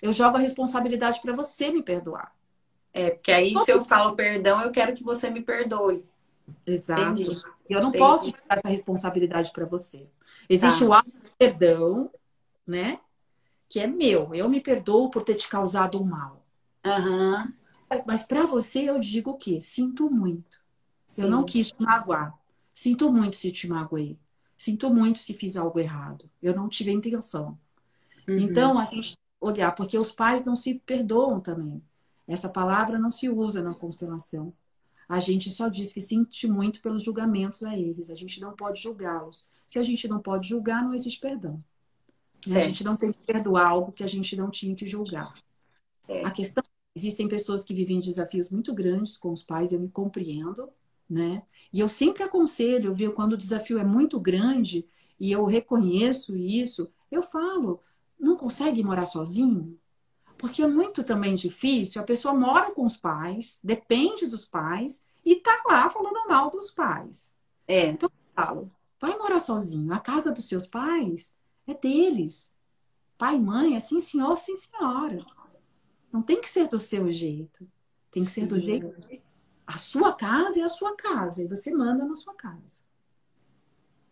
[0.00, 2.32] eu jogo a responsabilidade para você me perdoar.
[2.92, 6.04] É, porque aí se eu falo perdão, eu quero que você me perdoe.
[6.66, 7.20] Exato.
[7.20, 7.40] Entendi.
[7.68, 8.04] Eu não Entendi.
[8.04, 10.06] posso jogar essa responsabilidade para você.
[10.48, 10.86] Existe tá.
[10.86, 12.10] o ato de perdão,
[12.66, 12.98] né?
[13.72, 14.34] Que é meu.
[14.34, 16.44] Eu me perdoo por ter te causado um mal.
[16.84, 17.50] Uhum.
[18.06, 19.62] Mas para você eu digo o quê?
[19.62, 20.60] Sinto muito.
[21.06, 21.22] Sim.
[21.22, 22.34] Eu não quis te magoar.
[22.74, 24.18] Sinto muito se te magoei.
[24.58, 26.28] Sinto muito se fiz algo errado.
[26.42, 27.58] Eu não tive a intenção.
[28.28, 28.40] Uhum.
[28.40, 31.82] Então, a gente olhar, porque os pais não se perdoam também.
[32.28, 34.52] Essa palavra não se usa na constelação.
[35.08, 38.10] A gente só diz que sente muito pelos julgamentos a eles.
[38.10, 39.46] A gente não pode julgá-los.
[39.66, 41.64] Se a gente não pode julgar, não existe perdão.
[42.50, 45.34] A gente não tem que perdoar algo que a gente não tinha que julgar.
[46.00, 46.26] Certo.
[46.26, 50.68] A questão existem pessoas que vivem desafios muito grandes com os pais, eu me compreendo,
[51.08, 51.42] né?
[51.72, 54.86] E eu sempre aconselho, viu, quando o desafio é muito grande
[55.18, 57.80] e eu reconheço isso, eu falo,
[58.18, 59.78] não consegue morar sozinho?
[60.36, 65.36] Porque é muito também difícil, a pessoa mora com os pais, depende dos pais e
[65.36, 67.32] tá lá falando mal dos pais.
[67.66, 67.90] É.
[67.90, 69.92] Então eu falo, vai morar sozinho.
[69.92, 71.32] A casa dos seus pais
[71.66, 72.52] é deles.
[73.16, 75.24] Pai e mãe é sim senhor, sim senhora.
[76.12, 77.66] Não tem que ser do seu jeito.
[78.10, 78.42] Tem que sim.
[78.42, 78.94] ser do jeito.
[79.66, 82.82] A sua casa é a sua casa e você manda na sua casa.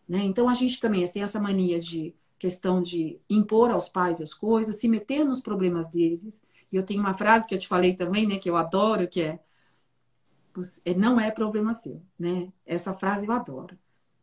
[0.09, 0.19] Né?
[0.21, 4.77] Então a gente também tem essa mania de questão de impor aos pais as coisas,
[4.77, 6.43] se meter nos problemas deles.
[6.73, 9.21] E eu tenho uma frase que eu te falei também, né, que eu adoro, que
[9.21, 9.41] é,
[10.85, 12.51] é não é problema seu, né?
[12.65, 13.79] Essa frase eu adoro.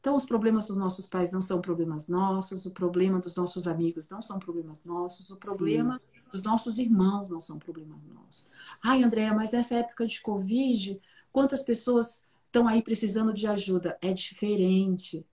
[0.08, 4.08] Então, os problemas dos nossos pais não são problemas nossos, o problema dos nossos amigos
[4.08, 6.22] não são problemas nossos, o problema Sim.
[6.32, 8.48] dos nossos irmãos não são problemas nossos.
[8.82, 10.98] Ai, Andréa, mas nessa época de Covid,
[11.30, 13.98] quantas pessoas estão aí precisando de ajuda?
[14.02, 15.26] É diferente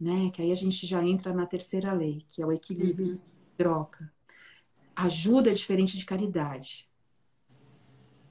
[0.00, 0.30] né?
[0.32, 3.20] Que aí a gente já entra na terceira lei, que é o equilíbrio, uhum.
[3.58, 4.10] troca.
[4.96, 6.88] Ajuda é diferente de caridade.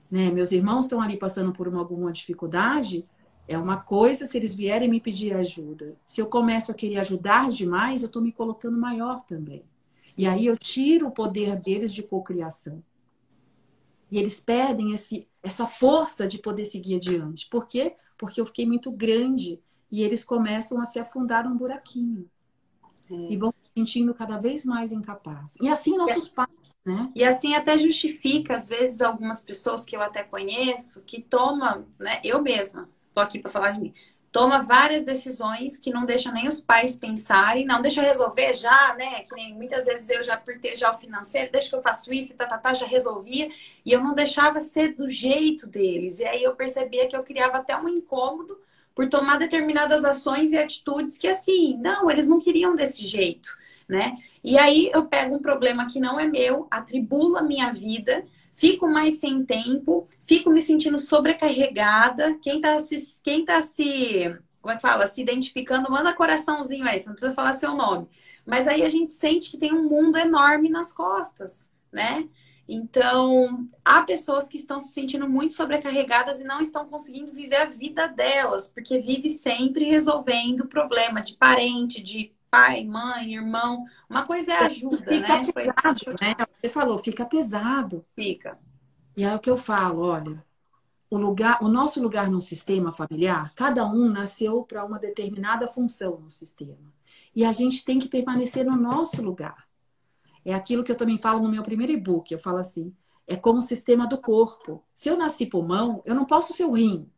[0.10, 0.32] Né?
[0.32, 3.06] Meus irmãos estão ali passando por uma, alguma dificuldade,
[3.48, 5.96] é uma coisa se eles vierem me pedir ajuda.
[6.06, 9.64] Se eu começo a querer ajudar demais, eu estou me colocando maior também.
[10.18, 12.84] E aí eu tiro o poder deles de cocriação.
[14.10, 17.48] E eles perdem esse, essa força de poder seguir adiante.
[17.50, 17.96] Por quê?
[18.18, 19.60] Porque eu fiquei muito grande
[19.92, 22.30] e eles começam a se afundar num buraquinho.
[23.10, 23.34] É.
[23.34, 25.58] E vão se sentindo cada vez mais incapazes.
[25.62, 26.50] E assim nossos pais,
[26.86, 27.12] né?
[27.16, 32.20] E assim até justifica, às vezes, algumas pessoas que eu até conheço, que tomam, né?
[32.24, 33.94] Eu mesma, tô aqui para falar de mim,
[34.32, 39.24] toma várias decisões que não deixam nem os pais pensarem, não, deixa resolver já, né?
[39.24, 42.14] Que nem muitas vezes eu já por ter já o financeiro, deixa que eu faço
[42.14, 43.50] isso tá, tá, tá, já resolvia,
[43.86, 46.20] e eu não deixava ser do jeito deles.
[46.20, 48.58] E aí eu percebia que eu criava até um incômodo
[48.96, 54.18] por tomar determinadas ações e atitudes que assim, não, eles não queriam desse jeito, né?
[54.44, 58.88] E aí eu pego um problema que não é meu, atribulo a minha vida, fico
[58.88, 62.38] mais sem tempo, fico me sentindo sobrecarregada.
[62.42, 67.00] Quem tá se, quem tá se, como é que fala, se identificando, manda coraçãozinho aí,
[67.00, 68.08] você não precisa falar seu nome.
[68.46, 72.28] Mas aí a gente sente que tem um mundo enorme nas costas, né?
[72.68, 77.66] Então, há pessoas que estão se sentindo muito sobrecarregadas e não estão conseguindo viver a
[77.66, 83.86] vida delas, porque vive sempre resolvendo problema de parente, de pai, mãe, irmão.
[84.10, 85.52] Uma coisa é ajuda, fica né?
[85.54, 86.36] Pesado, né?
[86.52, 88.06] Você falou, fica pesado.
[88.14, 88.60] Fica.
[89.16, 90.46] E é o que eu falo, olha,
[91.10, 96.20] o lugar, o nosso lugar no sistema familiar, cada um nasceu para uma determinada função
[96.20, 96.94] no sistema.
[97.34, 99.68] E a gente tem que permanecer no nosso lugar.
[100.44, 102.32] É aquilo que eu também falo no meu primeiro e-book.
[102.32, 102.94] Eu falo assim:
[103.28, 104.84] é como o sistema do corpo.
[104.94, 107.10] Se eu nasci pulmão, eu não posso ser o rim.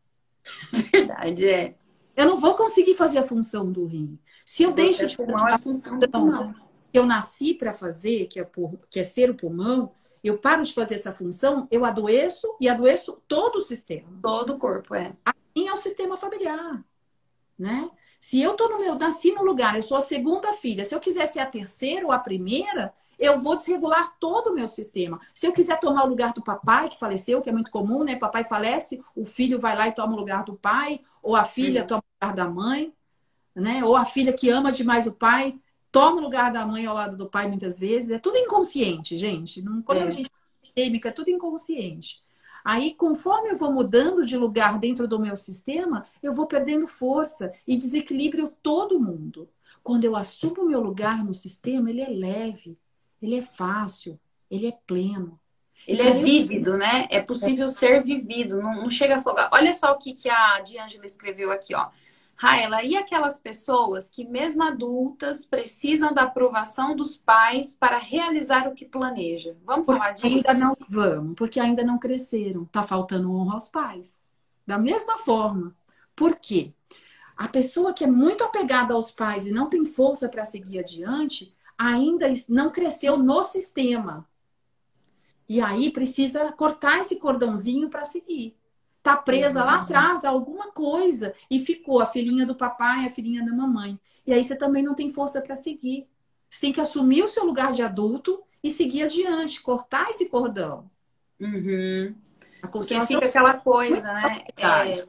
[0.92, 1.76] Verdade, é.
[2.16, 4.20] Eu não vou conseguir fazer a função do rim.
[4.46, 6.56] Se eu Você deixo de pulmão, é a função do pulmão.
[6.94, 9.92] eu nasci para fazer, que é, por, que é ser o pulmão,
[10.24, 14.08] eu paro de fazer essa função, eu adoeço e adoeço todo o sistema.
[14.22, 15.14] Todo o corpo, é.
[15.26, 16.84] Assim é o sistema familiar,
[17.58, 17.90] né?
[18.22, 21.00] Se eu tô no meu, nasci no lugar, eu sou a segunda filha, se eu
[21.00, 25.18] quiser ser a terceira ou a primeira, eu vou desregular todo o meu sistema.
[25.34, 28.18] Se eu quiser tomar o lugar do papai que faleceu, que é muito comum, né?
[28.18, 31.82] Papai falece, o filho vai lá e toma o lugar do pai, ou a filha
[31.82, 31.88] Sim.
[31.88, 32.94] toma o lugar da mãe,
[33.56, 33.82] né?
[33.86, 35.58] Ou a filha que ama demais o pai
[35.90, 38.12] toma o lugar da mãe ao lado do pai muitas vezes.
[38.12, 39.62] É tudo inconsciente, gente.
[39.62, 40.04] Não, quando é.
[40.04, 40.30] a gente
[40.76, 42.22] é tudo inconsciente.
[42.66, 47.54] Aí, conforme eu vou mudando de lugar dentro do meu sistema, eu vou perdendo força
[47.66, 49.48] e desequilíbrio todo mundo.
[49.84, 52.78] Quando eu assumo o meu lugar no sistema, ele é leve,
[53.24, 54.20] ele é fácil,
[54.52, 55.40] ele é pleno.
[55.88, 57.08] Ele é vívido, né?
[57.10, 59.50] É possível ser vivido, não, não chega a afogar.
[59.52, 61.90] Olha só o que, que a Diângela escreveu aqui, ó.
[62.36, 68.74] Raela, e aquelas pessoas que, mesmo adultas, precisam da aprovação dos pais para realizar o
[68.74, 69.56] que planeja?
[69.64, 70.50] Vamos porque falar disso?
[70.50, 72.66] Ainda não vamos, porque ainda não cresceram.
[72.66, 74.20] Tá faltando honra aos pais.
[74.66, 75.76] Da mesma forma.
[76.16, 76.74] Por quê?
[77.36, 81.53] A pessoa que é muito apegada aos pais e não tem força para seguir adiante,
[81.78, 84.28] ainda não cresceu no sistema.
[85.48, 88.56] E aí precisa cortar esse cordãozinho para seguir.
[89.02, 89.66] Tá presa uhum.
[89.66, 94.00] lá atrás a alguma coisa e ficou a filhinha do papai, a filhinha da mamãe.
[94.26, 96.08] E aí você também não tem força para seguir.
[96.50, 100.90] Você tem que assumir o seu lugar de adulto e seguir adiante, cortar esse cordão.
[101.40, 102.16] Uhum.
[102.62, 104.46] A Porque fica aquela coisa, né?
[104.56, 105.06] É...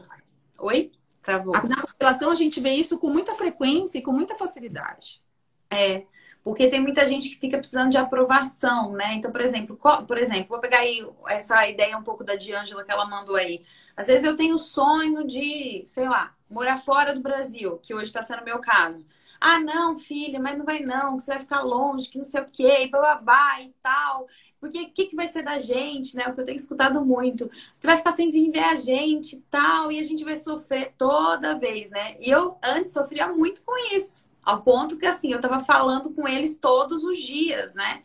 [0.58, 0.90] Oi?
[1.22, 1.54] Travou.
[1.54, 5.22] Na constelação a gente vê isso com muita frequência e com muita facilidade.
[5.70, 6.04] É,
[6.44, 9.14] porque tem muita gente que fica precisando de aprovação, né?
[9.14, 12.92] Então, por exemplo, por exemplo, vou pegar aí essa ideia um pouco da Diângela que
[12.92, 13.64] ela mandou aí.
[13.96, 18.04] Às vezes eu tenho o sonho de, sei lá, morar fora do Brasil, que hoje
[18.04, 19.08] está sendo meu caso.
[19.40, 22.42] Ah, não, filha, mas não vai não, que você vai ficar longe, que não sei
[22.42, 24.26] o quê, e bababá e tal.
[24.60, 26.28] Porque o que, que vai ser da gente, né?
[26.28, 27.50] O que eu tenho escutado muito.
[27.74, 30.94] Você vai ficar sem vir ver a gente e tal, e a gente vai sofrer
[30.98, 32.16] toda vez, né?
[32.20, 34.26] E eu antes sofria muito com isso.
[34.44, 38.00] Ao ponto que, assim, eu tava falando com eles todos os dias, né?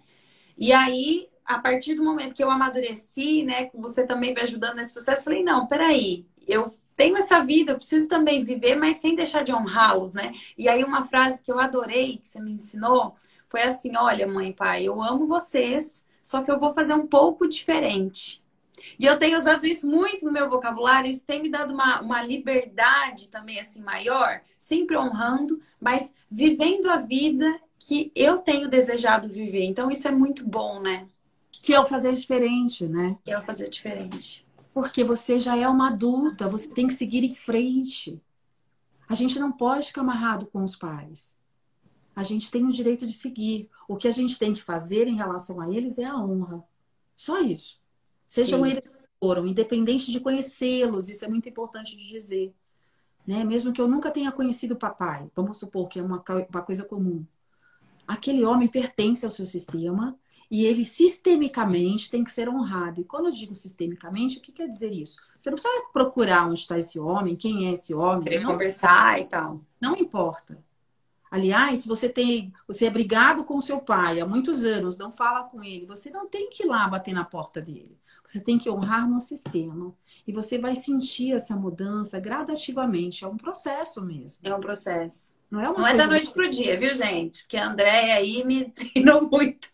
[0.57, 4.75] E aí, a partir do momento que eu amadureci, né, com você também me ajudando
[4.75, 9.15] nesse processo, falei, não, peraí, eu tenho essa vida, eu preciso também viver, mas sem
[9.15, 10.33] deixar de honrá-los, né?
[10.57, 13.15] E aí uma frase que eu adorei, que você me ensinou,
[13.47, 17.47] foi assim: olha, mãe, pai, eu amo vocês, só que eu vou fazer um pouco
[17.47, 18.38] diferente.
[18.97, 22.21] E eu tenho usado isso muito no meu vocabulário, isso tem me dado uma, uma
[22.21, 29.63] liberdade também assim maior, sempre honrando, mas vivendo a vida que eu tenho desejado viver.
[29.63, 31.07] Então isso é muito bom, né?
[31.61, 33.17] Que é o fazer diferente, né?
[33.23, 34.45] Que é o fazer diferente.
[34.73, 38.21] Porque você já é uma adulta, você tem que seguir em frente.
[39.07, 41.33] A gente não pode ficar amarrado com os pais.
[42.15, 43.69] A gente tem o direito de seguir.
[43.87, 46.63] O que a gente tem que fazer em relação a eles é a honra.
[47.15, 47.79] Só isso.
[48.29, 48.69] Sejam Sim.
[48.69, 52.53] eles que foram, independente de conhecê-los, isso é muito importante de dizer.
[53.25, 53.43] Né?
[53.43, 56.85] Mesmo que eu nunca tenha conhecido o papai, vamos supor que é uma, uma coisa
[56.85, 57.25] comum.
[58.07, 60.15] Aquele homem pertence ao seu sistema
[60.49, 63.01] e ele sistemicamente tem que ser honrado.
[63.01, 65.19] E quando eu digo sistemicamente, o que quer dizer isso?
[65.35, 68.25] Você não precisa procurar onde está esse homem, quem é esse homem.
[68.25, 69.59] Querer conversar e tal.
[69.81, 70.63] Não importa.
[71.31, 75.45] Aliás, se você tem, você é brigado com seu pai há muitos anos, não fala
[75.45, 77.97] com ele, você não tem que ir lá bater na porta dele.
[78.29, 79.91] Você tem que honrar no sistema.
[80.27, 83.25] E você vai sentir essa mudança gradativamente.
[83.25, 84.47] É um processo mesmo.
[84.47, 85.35] É um processo.
[85.49, 87.41] Não é, não é da noite pro dia, viu, gente?
[87.41, 89.67] Porque a Andréia aí me treinou muito.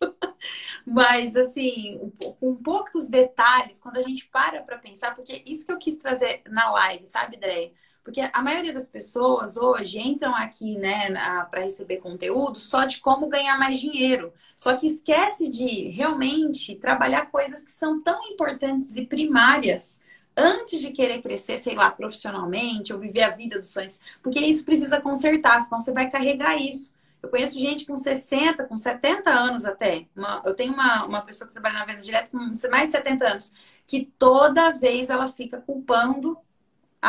[0.87, 5.77] Mas, assim, com poucos detalhes, quando a gente para para pensar, porque isso que eu
[5.77, 7.73] quis trazer na live, sabe, Andréia?
[8.05, 11.09] Porque a maioria das pessoas hoje entram aqui, né,
[11.49, 14.31] para receber conteúdo só de como ganhar mais dinheiro.
[14.55, 19.99] Só que esquece de realmente trabalhar coisas que são tão importantes e primárias
[20.37, 23.99] antes de querer crescer, sei lá, profissionalmente ou viver a vida dos sonhos.
[24.21, 26.93] Porque isso precisa consertar, senão você vai carregar isso.
[27.23, 30.05] Eu conheço gente com 60, com 70 anos até.
[30.15, 32.37] Uma, eu tenho uma, uma pessoa que trabalha na venda direta com
[32.69, 33.53] mais de 70 anos,
[33.87, 36.37] que toda vez ela fica culpando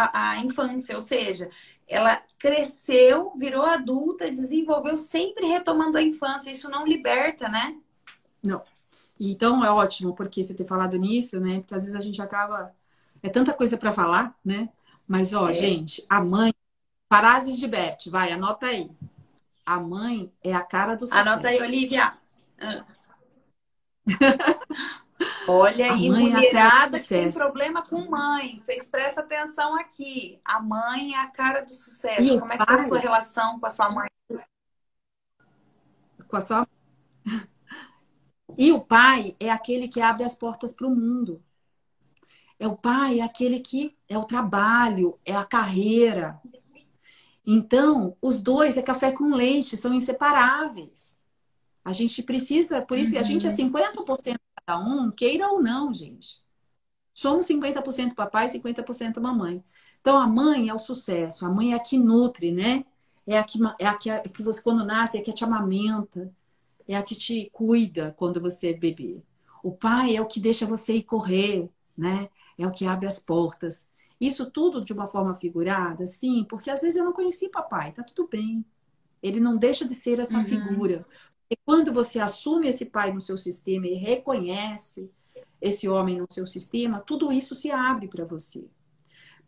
[0.04, 1.50] a, a infância, ou seja,
[1.86, 6.50] ela cresceu, virou adulta, desenvolveu sempre retomando a infância.
[6.50, 7.76] Isso não liberta, né?
[8.44, 8.62] Não.
[9.18, 11.60] Então é ótimo porque você ter falado nisso, né?
[11.60, 12.74] Porque às vezes a gente acaba
[13.22, 14.68] é tanta coisa para falar, né?
[15.06, 15.52] Mas ó, é.
[15.52, 16.52] gente, a mãe
[17.08, 18.90] Parásis de Bert, vai, anota aí.
[19.64, 21.28] A mãe é a cara do sucesso.
[21.28, 22.12] Anota aí, Olivia.
[22.60, 22.84] Ah.
[25.48, 28.56] Olha aí, mulherada que tem problema com mãe.
[28.56, 30.40] Vocês prestem atenção aqui.
[30.44, 32.22] A mãe é a cara do sucesso.
[32.22, 34.08] E Como é que tá a sua relação com a sua mãe?
[36.28, 36.68] Com a sua
[38.58, 41.42] E o pai é aquele que abre as portas para o mundo.
[42.58, 46.40] É o pai, é aquele que é o trabalho, é a carreira.
[47.46, 51.20] Então, os dois é café com leite, são inseparáveis.
[51.84, 53.20] A gente precisa, por isso, uhum.
[53.20, 56.40] a gente é 50% cada um, queira ou não, gente.
[57.14, 59.62] Somos 50% papai e 50% mamãe.
[60.00, 62.84] Então, a mãe é o sucesso, a mãe é a que nutre, né?
[63.26, 65.32] É a que, é a que, é a que você, quando nasce, é a que
[65.32, 66.32] te amamenta,
[66.86, 69.20] é a que te cuida quando você é bebê.
[69.62, 72.28] O pai é o que deixa você ir correr, né?
[72.58, 73.88] É o que abre as portas.
[74.20, 78.02] Isso tudo de uma forma figurada, sim, porque às vezes eu não conheci papai, tá
[78.02, 78.64] tudo bem.
[79.22, 80.44] Ele não deixa de ser essa uhum.
[80.44, 81.06] figura.
[81.50, 85.10] E quando você assume esse pai no seu sistema e reconhece
[85.60, 88.68] esse homem no seu sistema, tudo isso se abre para você.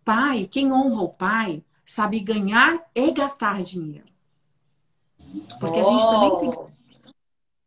[0.05, 4.07] Pai, quem honra o pai, sabe ganhar e gastar dinheiro.
[5.59, 6.68] Porque a gente também tem que Oh,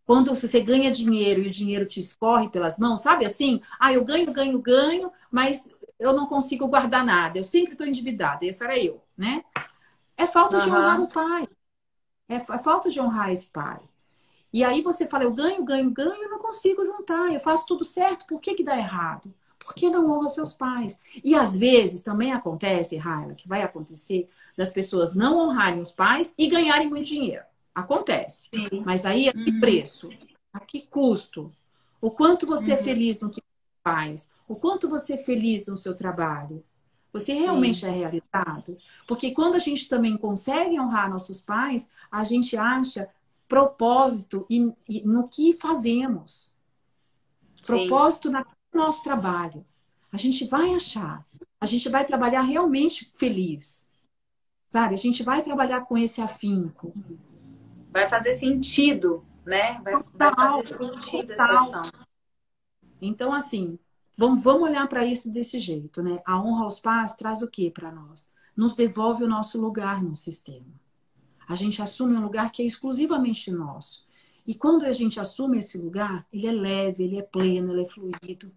[0.05, 3.61] quando você ganha dinheiro e o dinheiro te escorre pelas mãos, sabe assim?
[3.79, 7.37] Ah, eu ganho, ganho, ganho, mas eu não consigo guardar nada.
[7.37, 8.45] Eu sempre estou endividada.
[8.45, 9.43] Esse era eu, né?
[10.17, 10.79] É falta de Aham.
[10.79, 11.47] honrar o pai.
[12.27, 13.79] É, é falta de honrar esse pai.
[14.53, 17.31] E aí você fala, eu ganho, ganho, ganho, eu não consigo juntar.
[17.33, 18.25] Eu faço tudo certo.
[18.27, 19.33] Por que que dá errado?
[19.59, 20.99] Porque não honra seus pais.
[21.23, 24.27] E às vezes também acontece, Raila, que vai acontecer
[24.57, 27.43] das pessoas não honrarem os pais e ganharem muito dinheiro.
[27.73, 28.49] Acontece.
[28.53, 28.67] sim.
[28.85, 29.59] Mas aí, a que Uhum.
[29.59, 30.09] preço?
[30.53, 31.51] A que custo?
[32.01, 32.83] O quanto você é Uhum.
[32.83, 33.41] feliz no que
[33.83, 34.29] faz?
[34.47, 36.63] O quanto você é feliz no seu trabalho?
[37.13, 38.77] Você realmente é realizado?
[39.07, 43.09] Porque quando a gente também consegue honrar nossos pais, a gente acha
[43.51, 46.49] propósito e- e no que fazemos.
[47.57, 47.65] Sim.
[47.65, 49.65] Propósito no nosso trabalho.
[50.09, 51.27] A gente vai achar.
[51.59, 53.85] A gente vai trabalhar realmente feliz.
[54.69, 54.93] Sabe?
[54.93, 56.93] A gente vai trabalhar com esse afinco.
[57.91, 59.81] Vai fazer sentido, né?
[59.81, 61.63] Vai, vai Total, fazer sentido essa total.
[61.63, 61.91] ação.
[63.01, 63.77] Então, assim,
[64.15, 66.21] vamos, vamos olhar para isso desse jeito, né?
[66.25, 68.29] A honra aos pais traz o que para nós?
[68.55, 70.79] Nos devolve o nosso lugar no sistema.
[71.47, 74.05] A gente assume um lugar que é exclusivamente nosso.
[74.45, 77.85] E quando a gente assume esse lugar, ele é leve, ele é pleno, ele é
[77.85, 78.51] fluido.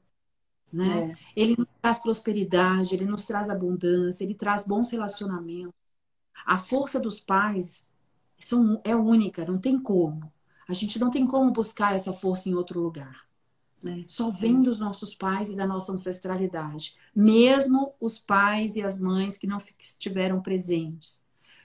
[0.73, 1.13] Né?
[1.13, 1.17] É.
[1.37, 5.75] Ele nos traz prosperidade, ele nos traz abundância, ele traz bons relacionamentos.
[6.45, 7.87] A força dos pais
[8.39, 10.33] são, é única, não tem como.
[10.69, 13.25] A gente não tem como buscar essa força em outro lugar.
[13.85, 14.03] É.
[14.07, 16.97] Só vem dos nossos pais e da nossa ancestralidade.
[17.15, 21.23] Mesmo os pais e as mães que não estiveram presentes.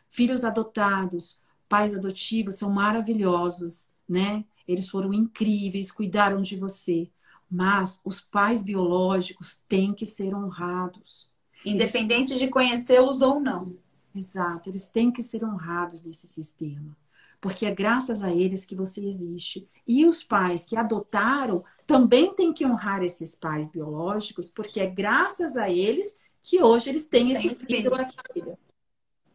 [0.10, 1.39] Filhos adotados,
[1.70, 4.43] pais adotivos são maravilhosos, né?
[4.68, 7.10] Eles foram incríveis, cuidaram de você.
[7.49, 11.30] Mas os pais biológicos têm que ser honrados.
[11.66, 13.76] Independente de conhecê-los ou não.
[14.14, 16.95] Exato, eles têm que ser honrados nesse sistema.
[17.41, 19.68] Porque é graças a eles que você existe.
[19.88, 25.55] E os pais que adotaram também têm que honrar esses pais biológicos, porque é graças
[25.57, 27.91] a eles que hoje eles têm esse Sem filho filho.
[27.91, 28.60] ou essa filha.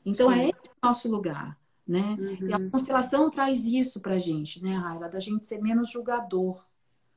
[0.04, 0.38] Então Sim.
[0.38, 2.16] é esse o nosso lugar, né?
[2.46, 2.70] E a Uhum.
[2.70, 5.08] constelação traz isso pra gente, né, Raila?
[5.08, 6.64] Da gente ser menos julgador.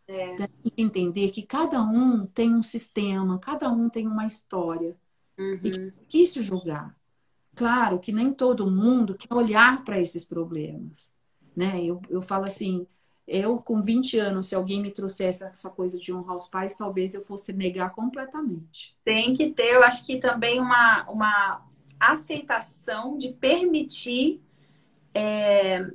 [0.08, 0.38] É.
[0.38, 4.96] Da gente entender que cada um tem um sistema, cada um tem uma história.
[5.40, 5.60] Uhum.
[5.60, 6.98] difícil julgar.
[7.56, 11.12] Claro que nem todo mundo quer olhar para esses problemas,
[11.56, 11.84] né?
[11.84, 12.88] Eu, eu falo assim,
[13.28, 17.14] eu com 20 anos, se alguém me trouxesse essa coisa de honrar os pais, talvez
[17.14, 18.96] eu fosse negar completamente.
[19.04, 21.67] Tem que ter, eu acho que também uma, uma
[22.00, 24.42] aceitação de permitir
[25.14, 25.90] é,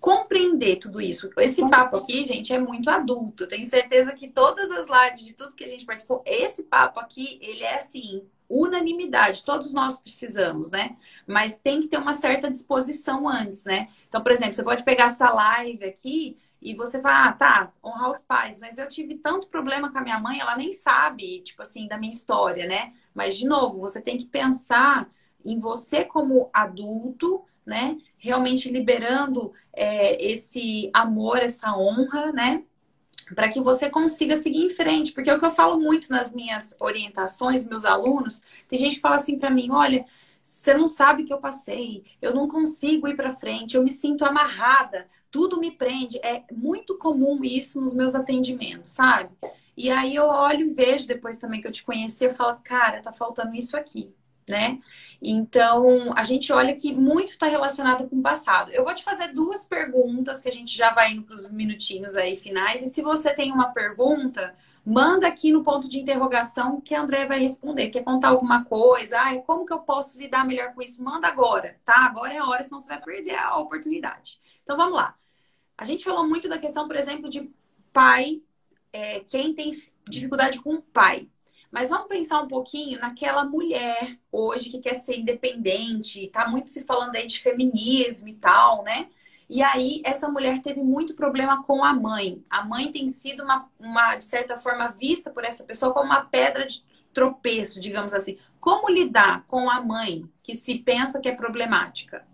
[0.00, 1.30] compreender tudo isso.
[1.38, 3.44] Esse papo aqui, gente, é muito adulto.
[3.44, 7.00] Eu tenho certeza que todas as lives de tudo que a gente participou, esse papo
[7.00, 9.44] aqui, ele é assim, unanimidade.
[9.44, 10.96] Todos nós precisamos, né?
[11.26, 13.88] Mas tem que ter uma certa disposição antes, né?
[14.08, 18.10] Então, por exemplo, você pode pegar essa live aqui e você vai, ah, tá, honrar
[18.10, 21.62] os pais, mas eu tive tanto problema com a minha mãe, ela nem sabe, tipo
[21.62, 22.92] assim, da minha história, né?
[23.18, 25.10] Mas, de novo, você tem que pensar
[25.44, 27.98] em você como adulto, né?
[28.16, 32.62] Realmente liberando é, esse amor, essa honra, né?
[33.34, 35.10] Para que você consiga seguir em frente.
[35.10, 39.00] Porque é o que eu falo muito nas minhas orientações, meus alunos, tem gente que
[39.00, 40.06] fala assim para mim: olha,
[40.40, 43.90] você não sabe o que eu passei, eu não consigo ir para frente, eu me
[43.90, 46.20] sinto amarrada, tudo me prende.
[46.22, 49.30] É muito comum isso nos meus atendimentos, sabe?
[49.78, 53.00] E aí eu olho e vejo depois também que eu te conheci, eu falo, cara,
[53.00, 54.12] tá faltando isso aqui,
[54.50, 54.80] né?
[55.22, 58.72] Então, a gente olha que muito está relacionado com o passado.
[58.72, 62.16] Eu vou te fazer duas perguntas que a gente já vai indo para os minutinhos
[62.16, 62.82] aí finais.
[62.82, 64.52] E se você tem uma pergunta,
[64.84, 67.90] manda aqui no ponto de interrogação que a André vai responder.
[67.90, 69.20] Quer contar alguma coisa?
[69.20, 71.04] Ai, como que eu posso lidar melhor com isso?
[71.04, 72.04] Manda agora, tá?
[72.04, 74.40] Agora é a hora, senão você vai perder a oportunidade.
[74.60, 75.14] Então vamos lá.
[75.76, 77.48] A gente falou muito da questão, por exemplo, de
[77.92, 78.42] pai,
[78.92, 79.72] é, quem tem
[80.08, 81.28] dificuldade com o pai.
[81.70, 86.84] Mas vamos pensar um pouquinho naquela mulher hoje que quer ser independente, tá muito se
[86.84, 89.08] falando aí de feminismo e tal, né?
[89.48, 92.42] E aí, essa mulher teve muito problema com a mãe.
[92.50, 96.22] A mãe tem sido, uma, uma, de certa forma, vista por essa pessoa como uma
[96.22, 96.84] pedra de
[97.14, 98.38] tropeço, digamos assim.
[98.60, 102.26] Como lidar com a mãe que se pensa que é problemática?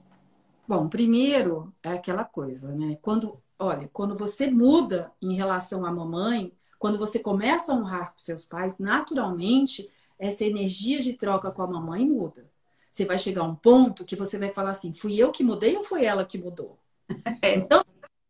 [0.67, 2.99] Bom, primeiro é aquela coisa, né?
[3.01, 8.45] Quando, olha, quando você muda em relação à mamãe, quando você começa a honrar seus
[8.45, 12.51] pais, naturalmente essa energia de troca com a mamãe muda.
[12.89, 15.77] Você vai chegar a um ponto que você vai falar assim: fui eu que mudei
[15.77, 16.79] ou foi ela que mudou?
[17.43, 17.57] É.
[17.57, 17.85] Então,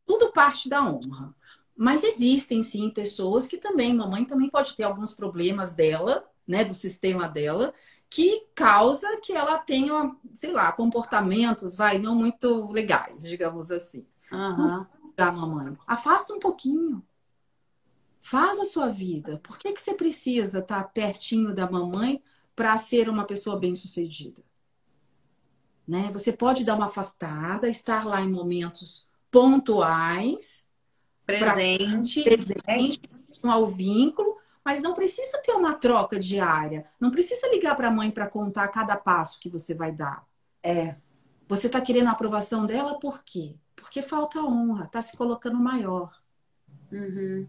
[0.06, 1.34] tudo parte da honra.
[1.76, 6.74] Mas existem sim pessoas que também, mamãe também pode ter alguns problemas dela, né, do
[6.74, 7.74] sistema dela,
[8.08, 14.06] que causa que ela tenha, sei lá, comportamentos, vai, não muito legais, digamos assim.
[14.30, 14.86] Uhum.
[15.16, 15.72] Não mamãe.
[15.86, 17.04] Afasta um pouquinho.
[18.20, 19.38] Faz a sua vida.
[19.42, 22.22] Por que, que você precisa estar pertinho da mamãe
[22.56, 24.42] para ser uma pessoa bem-sucedida?
[25.86, 26.10] Né?
[26.12, 30.66] Você pode dar uma afastada, estar lá em momentos pontuais,
[31.26, 32.64] presente, pra...
[32.64, 33.00] presente
[33.42, 36.86] ao vínculo, mas não precisa ter uma troca diária.
[36.98, 40.26] Não precisa ligar para a mãe para contar cada passo que você vai dar.
[40.62, 40.96] É.
[41.46, 43.56] Você está querendo a aprovação dela por quê?
[43.76, 46.10] Porque falta honra, está se colocando maior.
[46.90, 47.46] Uhum.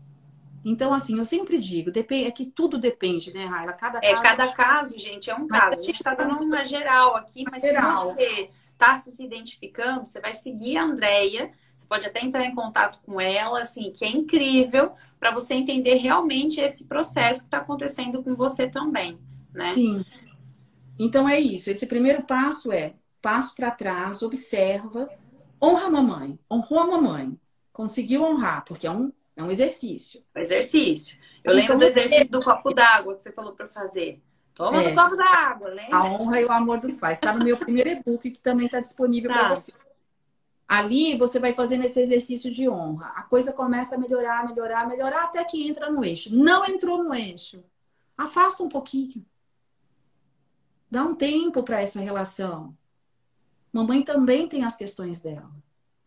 [0.63, 3.73] Então, assim, eu sempre digo, é que tudo depende, né, Raila?
[3.73, 4.23] Cada é, caso...
[4.23, 5.79] cada caso, gente, é um caso.
[5.79, 8.09] A gente está dando uma geral aqui, mas geral.
[8.09, 11.51] se você está se identificando, você vai seguir a Andrea.
[11.75, 15.95] Você pode até entrar em contato com ela, assim, que é incrível para você entender
[15.95, 19.19] realmente esse processo que está acontecendo com você também,
[19.53, 19.75] né?
[19.75, 20.03] Sim.
[20.97, 21.69] Então é isso.
[21.69, 25.09] Esse primeiro passo é passo para trás, observa,
[25.65, 27.39] honra a mamãe, honrou a mamãe,
[27.73, 30.23] conseguiu honrar, porque é um é um exercício.
[30.33, 31.19] Exercício.
[31.43, 34.23] Eu lembro do exercício do copo d'água que você falou para fazer.
[34.53, 34.89] Toma é.
[34.89, 35.97] do copo d'água, lembra?
[35.97, 37.17] A honra e o amor dos pais.
[37.17, 39.39] Está no meu primeiro e-book que também está disponível tá.
[39.39, 39.73] para você.
[40.67, 43.07] Ali você vai fazendo esse exercício de honra.
[43.15, 46.33] A coisa começa a melhorar, melhorar, melhorar até que entra no eixo.
[46.33, 47.61] Não entrou no eixo.
[48.17, 49.25] Afasta um pouquinho.
[50.89, 52.75] Dá um tempo para essa relação.
[53.75, 55.51] Mamãe também tem as questões dela.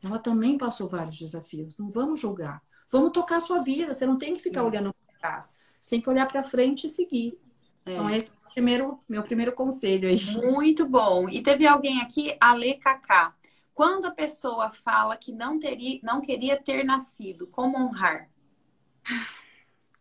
[0.02, 1.76] Ela também passou vários desafios.
[1.76, 2.62] Não vamos julgar.
[2.88, 3.92] Vamos tocar a sua vida.
[3.92, 4.62] Você não tem que ficar é.
[4.62, 5.52] olhando para trás.
[5.78, 7.38] Você tem que olhar para frente e seguir.
[7.84, 7.92] É.
[7.92, 10.18] Então, esse é o primeiro, meu primeiro conselho aí.
[10.50, 11.28] Muito bom.
[11.28, 13.34] E teve alguém aqui, Ale Kaká.
[13.74, 18.30] Quando a pessoa fala que não, teria, não queria ter nascido, como honrar?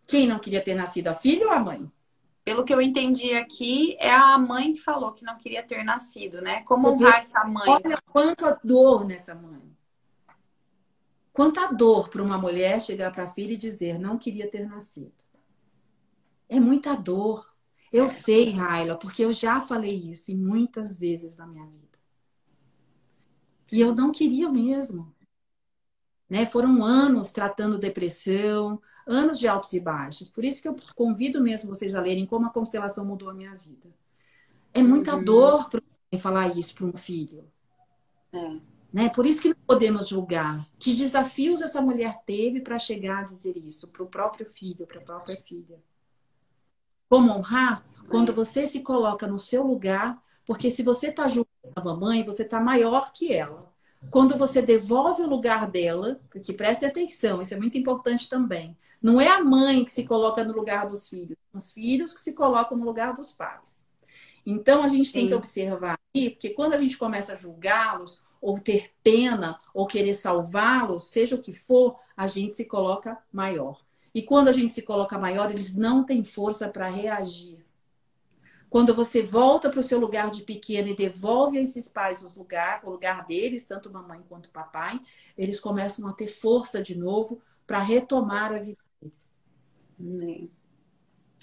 [0.07, 1.91] Quem não queria ter nascido, a filha ou a mãe?
[2.47, 6.41] Pelo que eu entendi aqui, é a mãe que falou que não queria ter nascido,
[6.41, 6.61] né?
[6.61, 7.67] Como honrar essa mãe?
[7.67, 9.61] Olha quanta dor nessa mãe.
[11.33, 15.11] Quanta dor para uma mulher chegar para a filha e dizer não queria ter nascido.
[16.47, 17.53] É muita dor.
[17.91, 18.07] Eu é.
[18.07, 21.99] sei, Raila, porque eu já falei isso muitas vezes na minha vida.
[23.73, 25.13] E eu não queria mesmo.
[26.29, 26.45] Né?
[26.45, 30.29] Foram anos tratando depressão, anos de altos e baixos.
[30.29, 33.55] Por isso que eu convido mesmo vocês a lerem como a constelação mudou a minha
[33.55, 33.89] vida.
[34.73, 35.23] É muita uhum.
[35.23, 35.81] dor para
[36.19, 37.45] falar isso para um filho.
[38.31, 38.57] É.
[38.93, 39.09] Né?
[39.09, 40.67] Por isso que não podemos julgar.
[40.77, 44.99] Que desafios essa mulher teve para chegar a dizer isso para o próprio filho, para
[44.99, 45.81] a própria filha.
[47.09, 47.85] Como honrar?
[48.09, 52.43] Quando você se coloca no seu lugar, porque se você está julgando a mamãe, você
[52.43, 53.66] está maior que ela.
[54.11, 58.77] Quando você devolve o lugar dela, porque preste atenção, isso é muito importante também.
[59.01, 62.21] Não é a mãe que se coloca no lugar dos filhos, são os filhos que
[62.21, 63.83] se colocam no lugar dos pais.
[64.45, 65.27] Então a gente tem Sim.
[65.27, 70.13] que observar aí, porque quando a gente começa a julgá-los, ou ter pena, ou querer
[70.13, 73.79] salvá-los, seja o que for, a gente se coloca maior.
[74.13, 77.65] E quando a gente se coloca maior, eles não têm força para reagir.
[78.69, 82.35] Quando você volta para o seu lugar de pequeno e devolve a esses pais os
[82.35, 84.99] lugar, o lugar deles, tanto mamãe quanto papai,
[85.37, 88.77] eles começam a ter força de novo para retomar a vida
[89.97, 90.49] deles.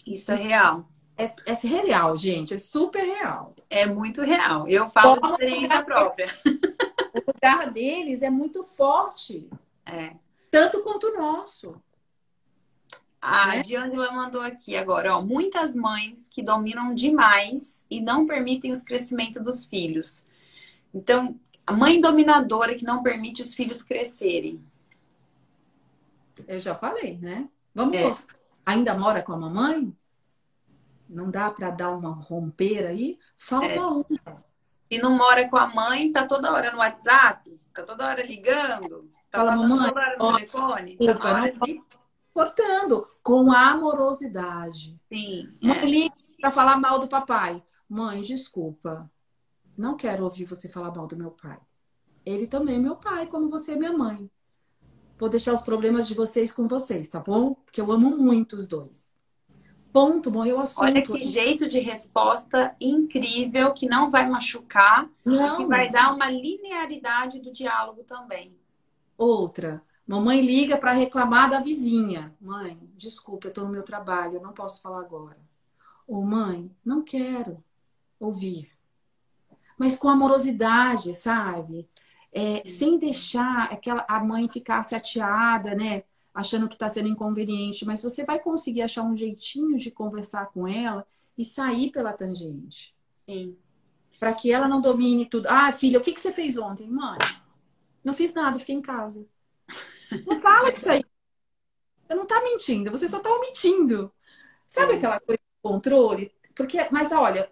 [0.06, 0.88] Isso é real.
[1.16, 2.54] É, é, real, gente.
[2.54, 3.54] É super real.
[3.70, 4.66] É muito real.
[4.68, 6.26] Eu falo de experiência própria.
[6.44, 9.48] o lugar deles é muito forte.
[9.86, 10.14] É.
[10.50, 11.80] Tanto quanto o nosso.
[13.26, 13.62] A né?
[13.62, 19.42] Diângela mandou aqui agora, ó, muitas mães que dominam demais e não permitem os crescimentos
[19.42, 20.26] dos filhos.
[20.92, 24.62] Então, a mãe dominadora que não permite os filhos crescerem.
[26.46, 27.48] Eu já falei, né?
[27.74, 28.14] Vamos é.
[28.66, 29.90] Ainda mora com a mamãe?
[31.08, 33.18] Não dá para dar uma romper aí?
[33.38, 33.80] Falta é.
[33.80, 34.04] uma.
[34.92, 39.10] Se não mora com a mãe, tá toda hora no WhatsApp, tá toda hora ligando,
[39.30, 40.96] tá Fala, mamãe, toda hora no telefone.
[40.98, 41.82] Tá Opa, tá de...
[42.34, 45.00] Cortando, com amorosidade.
[45.08, 45.48] Sim.
[45.62, 45.86] Mãe é.
[45.86, 47.62] liga para falar mal do papai.
[47.88, 49.08] Mãe, desculpa.
[49.78, 51.58] Não quero ouvir você falar mal do meu pai.
[52.26, 54.28] Ele também é meu pai, como você é minha mãe.
[55.16, 57.54] Vou deixar os problemas de vocês com vocês, tá bom?
[57.54, 59.08] Porque eu amo muito os dois.
[59.92, 60.82] Ponto, morreu o assunto.
[60.82, 65.56] Olha que jeito de resposta incrível, que não vai machucar, não.
[65.56, 68.58] que vai dar uma linearidade do diálogo também.
[69.16, 72.34] Outra, mamãe liga para reclamar da vizinha.
[72.40, 75.38] Mãe, desculpa, eu estou no meu trabalho, eu não posso falar agora.
[76.06, 77.62] Ou mãe, não quero
[78.20, 78.70] ouvir.
[79.78, 81.88] Mas com amorosidade, sabe?
[82.32, 86.04] É, sem deixar aquela a mãe ficar chateada, né?
[86.34, 90.66] achando que está sendo inconveniente, mas você vai conseguir achar um jeitinho de conversar com
[90.66, 91.06] ela
[91.38, 92.92] e sair pela tangente.
[93.24, 93.56] Sim.
[94.18, 95.46] Para que ela não domine tudo.
[95.48, 96.88] Ah, filha, o que, que você fez ontem?
[96.88, 97.18] Mãe,
[98.02, 99.24] não fiz nada, fiquei em casa.
[100.26, 101.04] Não fala que isso aí.
[102.06, 104.12] Você não tá mentindo, você só tá omitindo.
[104.66, 104.96] Sabe é.
[104.96, 106.34] aquela coisa de controle?
[106.54, 107.50] Porque, mas olha,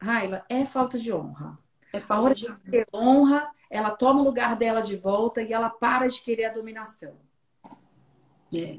[0.00, 1.58] Raila, é falta de honra.
[1.92, 2.86] É falta de honra.
[2.92, 7.16] honra, ela toma o lugar dela de volta e ela para de querer a dominação.
[8.54, 8.78] É.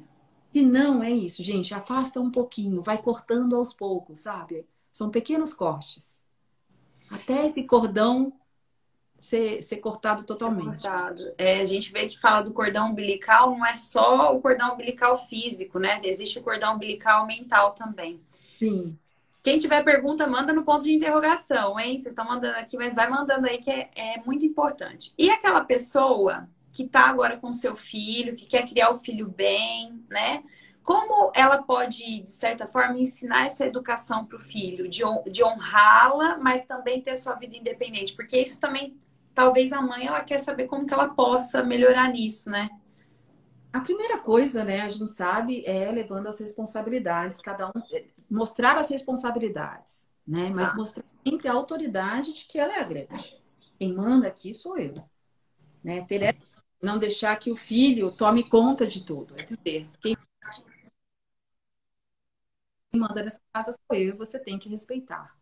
[0.52, 4.68] Se não é isso, gente, afasta um pouquinho, vai cortando aos poucos, sabe?
[4.92, 6.22] São pequenos cortes.
[7.10, 8.34] Até esse cordão
[9.16, 10.82] ser, ser cortado totalmente.
[10.82, 11.34] Cortado.
[11.38, 15.16] É, a gente vê que fala do cordão umbilical, não é só o cordão umbilical
[15.16, 16.00] físico, né?
[16.04, 18.22] Existe o cordão umbilical mental também.
[18.60, 18.98] Sim.
[19.44, 21.98] Quem tiver pergunta, manda no ponto de interrogação, hein?
[21.98, 25.14] Vocês estão mandando aqui, mas vai mandando aí que é, é muito importante.
[25.18, 30.02] E aquela pessoa que está agora com seu filho, que quer criar o filho bem,
[30.10, 30.44] né?
[30.84, 36.38] Como ela pode, de certa forma, ensinar essa educação para o filho, de, de honrá-la,
[36.38, 38.14] mas também ter sua vida independente?
[38.14, 39.00] Porque isso também,
[39.34, 42.70] talvez a mãe, ela quer saber como que ela possa melhorar nisso, né?
[43.72, 48.78] A primeira coisa, né, a gente sabe, é levando as responsabilidades, cada um é, mostrar
[48.78, 50.52] as responsabilidades, né?
[50.54, 50.76] Mas tá.
[50.76, 53.42] mostrar sempre a autoridade de que ela é a grande.
[53.80, 54.94] Quem manda aqui sou eu,
[55.82, 56.02] né?
[56.02, 56.36] Ter
[56.82, 60.18] não deixar que o filho tome conta de tudo, é dizer, quem
[62.96, 65.36] manda nessa casa sou eu e você tem que respeitar,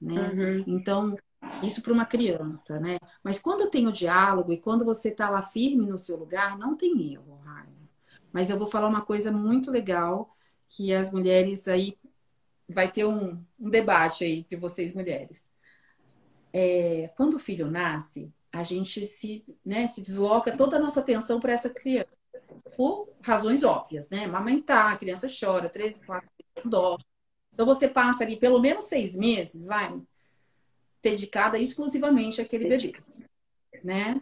[0.00, 0.30] né?
[0.30, 0.64] Uhum.
[0.66, 1.16] Então,
[1.62, 2.98] isso para uma criança, né?
[3.22, 6.76] Mas quando tem o diálogo e quando você está lá firme no seu lugar, não
[6.76, 7.68] tem erro, Raia.
[8.32, 10.36] Mas eu vou falar uma coisa muito legal
[10.68, 11.96] que as mulheres aí
[12.68, 15.44] vai ter um, um debate aí entre vocês mulheres.
[16.52, 21.40] É, quando o filho nasce, a gente se, né, se desloca toda a nossa atenção
[21.40, 22.08] para essa criança
[22.76, 24.24] por razões óbvias, né?
[24.24, 26.28] Amamentar, a criança chora, três, quatro,
[26.64, 26.98] dó.
[27.52, 30.00] Então você passa ali pelo menos seis meses, vai,
[31.02, 32.94] dedicada exclusivamente àquele bebê,
[33.82, 34.20] né?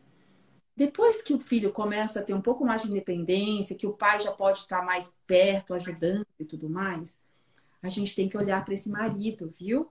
[0.75, 4.21] Depois que o filho começa a ter um pouco mais de independência, que o pai
[4.21, 7.21] já pode estar mais perto, ajudando e tudo mais,
[7.83, 9.91] a gente tem que olhar para esse marido, viu?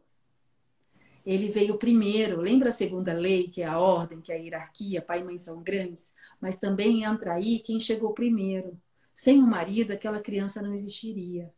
[1.25, 2.41] Ele veio primeiro.
[2.41, 5.37] Lembra a segunda lei, que é a ordem, que é a hierarquia, pai e mãe
[5.37, 6.13] são grandes?
[6.39, 8.79] Mas também entra aí quem chegou primeiro.
[9.13, 11.53] Sem o marido, aquela criança não existiria.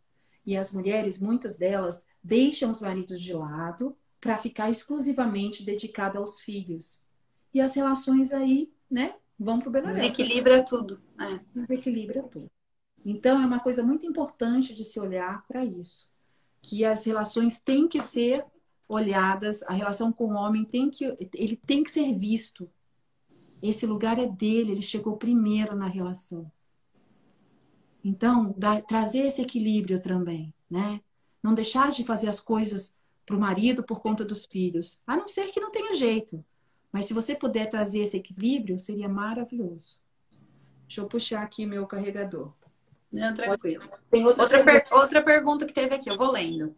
[0.45, 6.39] E as mulheres, muitas delas, deixam os maridos de lado para ficar exclusivamente dedicada aos
[6.39, 7.03] filhos.
[7.53, 9.95] E as relações aí, né, vão para o Benadel.
[9.95, 11.01] Desequilibra tudo.
[11.19, 11.39] É.
[11.53, 12.49] Desequilibra tudo.
[13.05, 16.07] Então, é uma coisa muito importante de se olhar para isso.
[16.61, 18.45] Que as relações têm que ser
[18.87, 22.69] olhadas, a relação com o homem tem que, ele tem que ser visto.
[23.61, 26.51] Esse lugar é dele, ele chegou primeiro na relação.
[28.03, 30.99] Então, dá, trazer esse equilíbrio também, né?
[31.41, 32.93] Não deixar de fazer as coisas
[33.25, 36.43] para o marido por conta dos filhos, a não ser que não tenha jeito.
[36.91, 39.97] Mas se você puder trazer esse equilíbrio, seria maravilhoso.
[40.87, 42.53] Deixa eu puxar aqui meu carregador.
[43.11, 43.83] Não, tranquilo.
[44.11, 46.75] Tem outra, outra, per outra pergunta que teve aqui, eu vou lendo.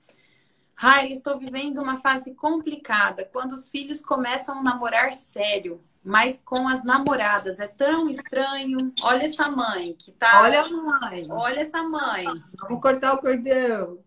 [0.76, 6.68] Rai, estou vivendo uma fase complicada quando os filhos começam a namorar sério, mas com
[6.68, 7.60] as namoradas.
[7.60, 8.94] É tão estranho.
[9.02, 10.44] Olha essa mãe que tá.
[10.44, 11.28] Olha a mãe.
[11.30, 12.26] Olha essa mãe.
[12.62, 14.00] Vamos cortar o cordão.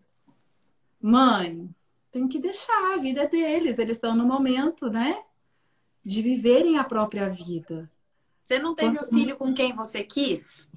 [1.01, 1.69] Mãe,
[2.11, 3.77] tem que deixar, a vida é deles.
[3.77, 5.23] Eles estão no momento, né?
[6.03, 7.89] de viverem a própria vida.
[8.43, 9.07] Você não teve Quanto...
[9.07, 10.67] o filho com quem você quis?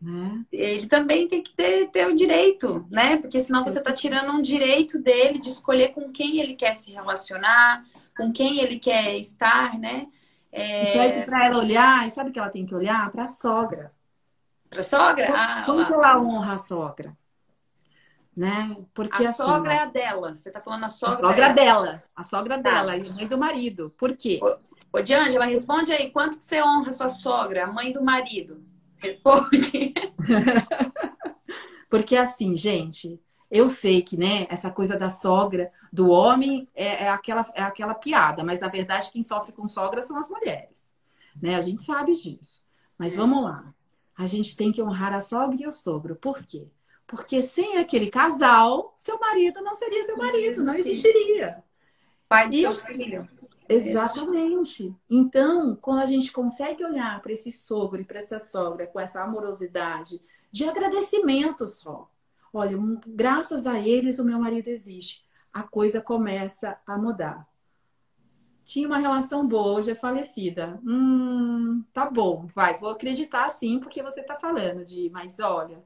[0.00, 0.44] Né?
[0.50, 3.18] Ele também tem que ter, ter o direito, né?
[3.18, 6.90] Porque senão você está tirando um direito dele de escolher com quem ele quer se
[6.90, 7.84] relacionar,
[8.16, 10.06] com quem ele quer estar, né?
[10.52, 10.92] É...
[10.92, 13.10] Pede para ela olhar, e sabe que ela tem que olhar?
[13.10, 13.92] Para a sogra.
[14.68, 15.26] Para a sogra?
[15.26, 17.16] Como, ah, como que ela honra a sogra?
[18.40, 18.74] né?
[18.94, 20.34] Porque a assim, sogra é a dela.
[20.34, 21.14] Você tá falando a sogra.
[21.14, 21.84] A sogra dela.
[21.84, 22.04] dela.
[22.16, 22.70] A sogra tá.
[22.70, 23.92] dela, e a mãe do marido.
[23.98, 24.40] Por quê?
[24.42, 26.10] Ô, ô Diângela, responde aí.
[26.10, 28.64] Quanto que você honra sua sogra, a mãe do marido?
[28.96, 29.92] Responde.
[31.90, 33.20] Porque assim, gente,
[33.50, 37.94] eu sei que, né, essa coisa da sogra, do homem, é, é, aquela, é aquela
[37.94, 40.84] piada, mas na verdade quem sofre com sogra são as mulheres.
[41.40, 41.56] Né?
[41.56, 42.62] A gente sabe disso.
[42.96, 43.74] Mas vamos lá.
[44.16, 46.14] A gente tem que honrar a sogra e o sogro.
[46.14, 46.68] Por quê?
[47.06, 51.64] Porque sem aquele casal, seu marido não seria seu marido, não existiria.
[52.28, 53.28] Pai do seu filho.
[53.68, 54.94] Exatamente.
[55.08, 59.22] Então, quando a gente consegue olhar para esse sogro e para essa sogra com essa
[59.22, 60.20] amorosidade,
[60.52, 62.10] de agradecimento só.
[62.52, 62.76] Olha,
[63.06, 65.24] graças a eles o meu marido existe.
[65.52, 67.48] A coisa começa a mudar.
[68.64, 70.80] Tinha uma relação boa, hoje é falecida.
[70.84, 75.82] Hum, tá bom, vai, vou acreditar sim, porque você tá falando de, mas olha,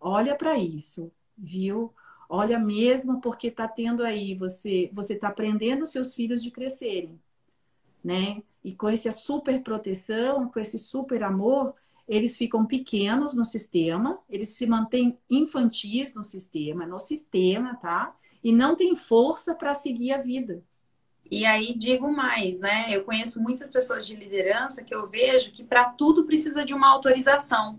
[0.00, 1.92] Olha para isso, viu?
[2.28, 7.20] Olha mesmo porque está tendo aí, você você está aprendendo seus filhos de crescerem,
[8.04, 8.42] né?
[8.64, 11.74] E com essa super proteção, com esse super amor,
[12.10, 18.12] eles ficam pequenos no sistema, eles se mantêm infantis no sistema, no sistema, tá?
[18.42, 20.60] E não tem força para seguir a vida.
[21.30, 22.86] E aí digo mais, né?
[22.90, 26.88] Eu conheço muitas pessoas de liderança que eu vejo que para tudo precisa de uma
[26.88, 27.78] autorização.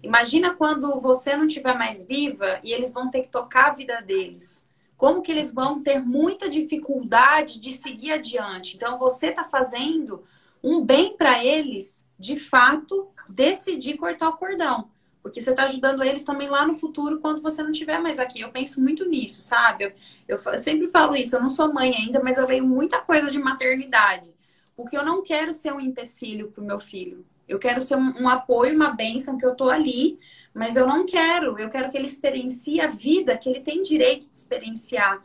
[0.00, 4.00] Imagina quando você não estiver mais viva e eles vão ter que tocar a vida
[4.00, 4.64] deles.
[4.96, 8.76] Como que eles vão ter muita dificuldade de seguir adiante?
[8.76, 10.22] Então você está fazendo
[10.62, 14.90] um bem para eles, de fato, decidir cortar o cordão.
[15.22, 18.40] Porque você está ajudando eles também lá no futuro, quando você não estiver mais aqui.
[18.40, 19.84] Eu penso muito nisso, sabe?
[19.84, 19.92] Eu,
[20.26, 21.36] eu, eu sempre falo isso.
[21.36, 24.34] Eu não sou mãe ainda, mas eu leio muita coisa de maternidade.
[24.74, 27.24] Porque eu não quero ser um empecilho para o meu filho.
[27.48, 30.18] Eu quero ser um, um apoio, uma bênção, que eu tô ali,
[30.52, 31.56] mas eu não quero.
[31.56, 35.22] Eu quero que ele experiencie a vida que ele tem direito de experienciar.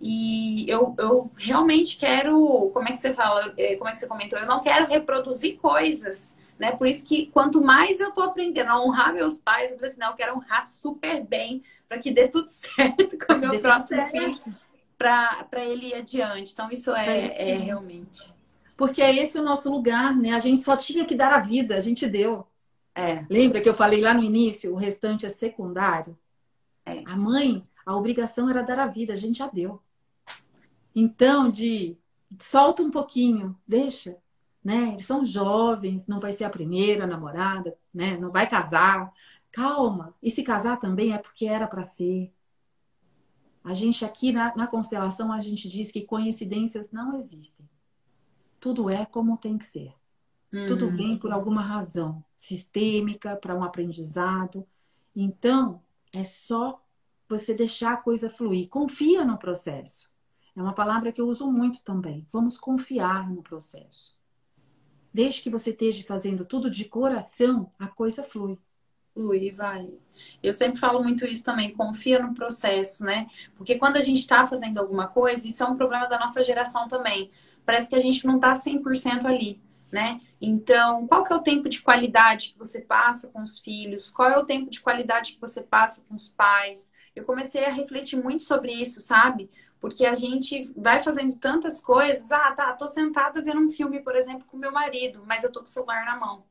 [0.00, 4.06] E eu, eu realmente quero, como é que você fala, é, como é que você
[4.06, 4.38] comentou?
[4.38, 6.72] Eu não quero reproduzir coisas né?
[6.72, 10.00] Por isso que quanto mais eu tô aprendendo a honrar meus pais, eu falei assim,
[10.00, 14.04] não, eu quero honrar super bem para que dê tudo certo com o meu próximo
[14.10, 14.38] filho,
[14.96, 16.52] para ele ir adiante.
[16.52, 18.34] Então, isso é, é realmente.
[18.76, 20.32] Porque é esse o nosso lugar, né?
[20.32, 22.46] A gente só tinha que dar a vida, a gente deu.
[22.94, 23.24] É.
[23.30, 26.18] Lembra que eu falei lá no início, o restante é secundário?
[26.84, 27.02] É.
[27.06, 29.80] A mãe, a obrigação era dar a vida, a gente já deu.
[30.94, 31.96] Então, de
[32.38, 34.16] solta um pouquinho, deixa,
[34.68, 34.88] né?
[34.90, 38.18] Eles são jovens, não vai ser a primeira namorada, né?
[38.18, 39.10] Não vai casar.
[39.50, 40.14] Calma.
[40.22, 42.30] E se casar também é porque era para ser.
[43.64, 47.66] A gente aqui na, na constelação a gente diz que coincidências não existem.
[48.60, 49.94] Tudo é como tem que ser.
[50.52, 50.66] Uhum.
[50.66, 54.66] Tudo vem por alguma razão sistêmica, para um aprendizado.
[55.16, 55.80] Então,
[56.12, 56.84] é só
[57.26, 58.68] você deixar a coisa fluir.
[58.68, 60.10] Confia no processo.
[60.54, 62.26] É uma palavra que eu uso muito também.
[62.30, 64.17] Vamos confiar no processo.
[65.12, 68.58] Desde que você esteja fazendo tudo de coração, a coisa flui.
[69.14, 69.88] Flui, vai.
[70.42, 73.26] Eu sempre falo muito isso também, confia no processo, né?
[73.56, 76.86] Porque quando a gente está fazendo alguma coisa, isso é um problema da nossa geração
[76.88, 77.30] também.
[77.64, 80.20] Parece que a gente não está 100% ali, né?
[80.40, 84.10] Então, qual que é o tempo de qualidade que você passa com os filhos?
[84.10, 86.92] Qual é o tempo de qualidade que você passa com os pais?
[87.14, 89.50] Eu comecei a refletir muito sobre isso, sabe?
[89.80, 92.32] Porque a gente vai fazendo tantas coisas.
[92.32, 95.60] Ah, tá, tô sentada vendo um filme, por exemplo, com meu marido, mas eu tô
[95.60, 96.44] com o celular na mão.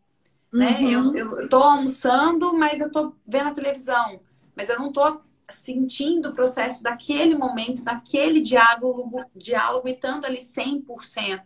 [0.52, 0.78] Né?
[0.80, 1.12] Uhum.
[1.12, 1.22] Né?
[1.22, 4.20] Eu, eu tô almoçando, mas eu tô vendo a televisão.
[4.56, 10.40] Mas eu não tô sentindo o processo daquele momento, daquele diálogo, diálogo e estando ali
[10.40, 11.42] 100%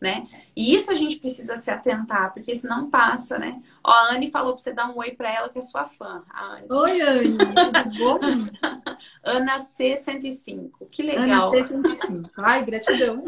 [0.00, 0.28] né?
[0.54, 3.62] E isso a gente precisa se atentar, porque senão passa, né?
[3.82, 6.22] Ó, a Anne falou pra você dar um oi pra ela, que é sua fã.
[6.68, 8.18] Oi, Anne, tudo bom?
[9.24, 11.24] Ana C105, que legal.
[11.24, 13.24] Ana C105, ai, gratidão.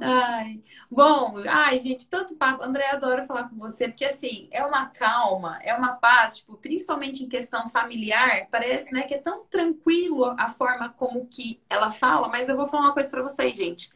[0.00, 0.60] Ai,
[0.90, 2.62] bom, ai, gente, tanto papo.
[2.62, 7.24] André, adoro falar com você, porque assim, é uma calma, é uma paz, tipo, principalmente
[7.24, 12.28] em questão familiar, parece, né, que é tão tranquilo a forma como que ela fala,
[12.28, 13.90] mas eu vou falar uma coisa para vocês, gente.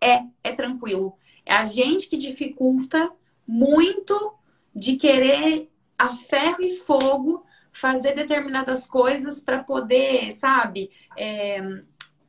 [0.00, 3.10] É, é tranquilo é a gente que dificulta
[3.46, 4.34] muito
[4.74, 11.82] de querer a ferro e fogo fazer determinadas coisas para poder, sabe, é,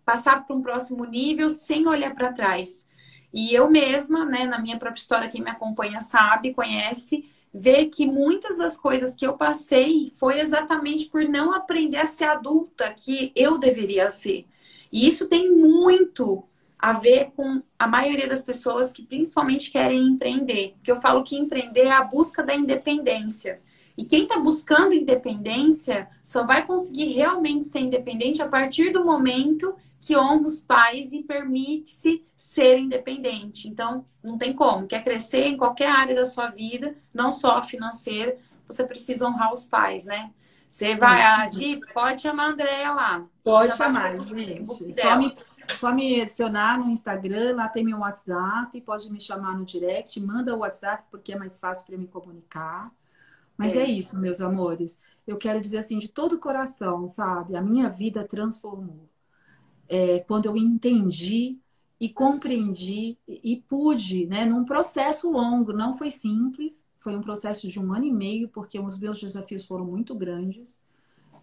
[0.05, 2.87] passar para um próximo nível sem olhar para trás.
[3.33, 8.05] E eu mesma, né, na minha própria história, quem me acompanha sabe, conhece, vê que
[8.05, 13.31] muitas das coisas que eu passei foi exatamente por não aprender a ser adulta que
[13.35, 14.45] eu deveria ser.
[14.91, 16.43] E isso tem muito
[16.83, 20.73] a ver com a maioria das pessoas que principalmente querem empreender.
[20.75, 23.61] Porque eu falo que empreender é a busca da independência.
[23.97, 29.73] E quem está buscando independência só vai conseguir realmente ser independente a partir do momento
[30.01, 33.69] que honra os pais e permite-se ser independente.
[33.69, 34.85] Então, não tem como.
[34.85, 38.35] Quer crescer em qualquer área da sua vida, não só financeira,
[38.67, 40.31] você precisa honrar os pais, né?
[40.67, 43.25] Você vai, a Di, pode chamar a Andréia lá.
[43.41, 44.93] Pode chamar, gente.
[44.95, 45.33] Só me
[45.69, 50.55] só me adicionar no Instagram, lá tem meu WhatsApp, pode me chamar no direct, manda
[50.55, 52.91] o WhatsApp porque é mais fácil para me comunicar.
[53.57, 53.83] Mas é.
[53.83, 53.89] é.
[53.89, 54.99] isso, meus amores.
[55.25, 57.55] Eu quero dizer assim, de todo o coração, sabe?
[57.55, 59.09] A minha vida transformou.
[59.87, 61.59] É, quando eu entendi
[61.99, 64.45] e compreendi e pude, né?
[64.45, 68.79] Num processo longo, não foi simples, foi um processo de um ano e meio, porque
[68.79, 70.79] os meus desafios foram muito grandes.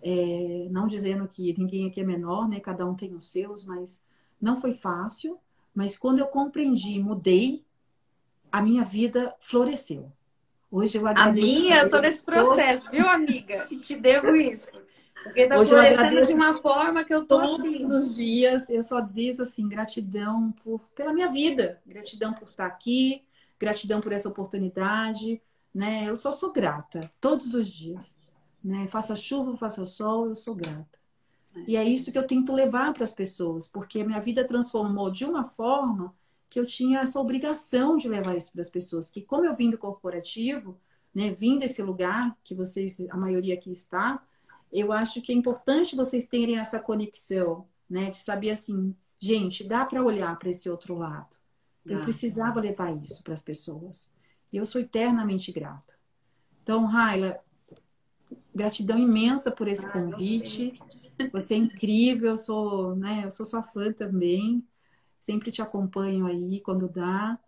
[0.03, 2.59] É, não dizendo que ninguém aqui é menor, né?
[2.59, 4.03] Cada um tem os seus, mas
[4.41, 5.39] não foi fácil,
[5.75, 7.65] mas quando eu compreendi e mudei,
[8.51, 10.11] a minha vida floresceu.
[10.71, 11.47] Hoje eu agradeço.
[11.47, 13.67] A minha, eu tô nesse processo, viu, amiga?
[13.71, 14.81] E te devo isso.
[15.23, 17.93] Porque tá Hoje florescendo de uma forma que eu tô todos assim.
[17.93, 18.69] os dias.
[18.71, 23.23] Eu só diz assim, gratidão por pela minha vida, gratidão por estar aqui,
[23.59, 25.43] gratidão por essa oportunidade,
[25.75, 26.09] né?
[26.09, 28.17] Eu só sou grata todos os dias,
[28.63, 28.87] né?
[28.87, 31.00] Faça chuva, faça sol, eu sou grata.
[31.67, 35.11] E é isso que eu tento levar para as pessoas, porque a minha vida transformou
[35.11, 36.15] de uma forma
[36.49, 39.11] que eu tinha essa obrigação de levar isso para as pessoas.
[39.11, 40.79] Que como eu vim do corporativo,
[41.15, 44.23] né, vim desse lugar que vocês, a maioria aqui está,
[44.73, 49.85] eu acho que é importante vocês terem essa conexão, né, de saber assim, gente, dá
[49.85, 51.37] para olhar para esse outro lado.
[51.85, 54.11] Eu precisava levar isso para as pessoas.
[54.53, 55.95] E eu sou eternamente grata.
[56.63, 57.41] Então, Raila,
[58.55, 60.79] gratidão imensa por esse ah, convite.
[61.29, 64.65] Você é incrível, eu sou, né, eu sou sua fã também.
[65.21, 67.39] Sempre te acompanho aí quando dá.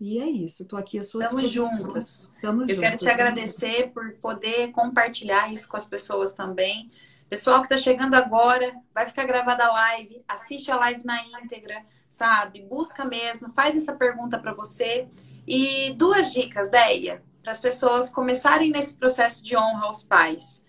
[0.00, 2.28] E é isso, estou aqui à sua Estamos juntas.
[2.34, 6.90] Estamos Eu juntas, quero te agradecer por poder compartilhar isso com as pessoas também.
[7.28, 11.82] Pessoal que está chegando agora, vai ficar gravada a live, assiste a live na íntegra,
[12.08, 12.62] sabe?
[12.62, 15.08] Busca mesmo, faz essa pergunta para você.
[15.46, 20.62] E duas dicas, Deia, para as pessoas começarem nesse processo de honra aos pais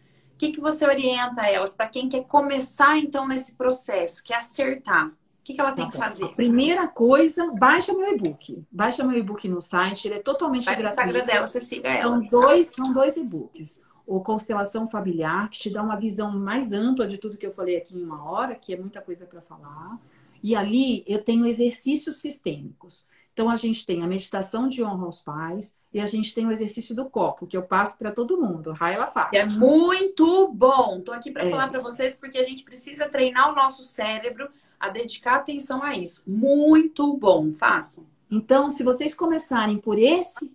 [0.44, 5.08] que, que você orienta elas para quem quer começar então nesse processo, quer acertar?
[5.08, 6.28] O que, que ela tem tá que fazer?
[6.36, 8.64] Primeira coisa, baixa meu e-book.
[8.72, 11.02] Baixa meu e-book no site, ele é totalmente Vai gratuito.
[11.02, 12.04] No Instagram dela, você siga ela.
[12.04, 13.82] São dois, são dois e-books.
[14.06, 17.78] O Constelação Familiar, que te dá uma visão mais ampla de tudo que eu falei
[17.78, 20.00] aqui em uma hora, que é muita coisa para falar.
[20.41, 23.06] E ali eu tenho exercícios sistêmicos.
[23.34, 26.51] Então, a gente tem a meditação de honra aos pais e a gente tem o
[26.51, 28.71] exercício do copo, que eu passo para todo mundo.
[28.71, 29.29] Raila faz.
[29.34, 30.99] É muito bom.
[30.99, 31.49] Estou aqui para é.
[31.49, 35.95] falar para vocês porque a gente precisa treinar o nosso cérebro a dedicar atenção a
[35.95, 36.23] isso.
[36.27, 37.51] Muito bom.
[37.51, 38.05] Façam.
[38.29, 40.51] Então, se vocês começarem por esse,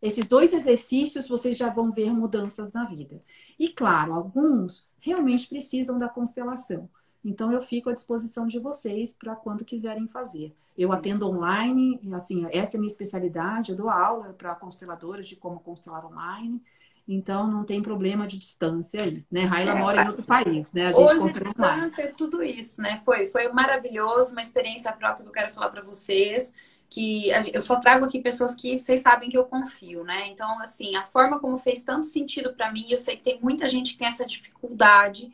[0.00, 3.22] esses dois exercícios, vocês já vão ver mudanças na vida.
[3.58, 6.88] E claro, alguns realmente precisam da constelação.
[7.28, 10.54] Então, eu fico à disposição de vocês para quando quiserem fazer.
[10.76, 15.36] Eu atendo online, assim, essa é a minha especialidade, eu dou aula para consteladores de
[15.36, 16.62] como constelar online.
[17.06, 19.44] Então, não tem problema de distância aí, né?
[19.44, 20.86] Raila é, mora em outro país, né?
[20.86, 23.00] A gente hoje, distância é tudo isso, né?
[23.04, 26.52] Foi, foi maravilhoso, uma experiência própria que eu quero falar para vocês
[26.90, 30.28] que eu só trago aqui pessoas que vocês sabem que eu confio, né?
[30.28, 33.68] Então, assim, a forma como fez tanto sentido para mim, eu sei que tem muita
[33.68, 35.30] gente que tem essa dificuldade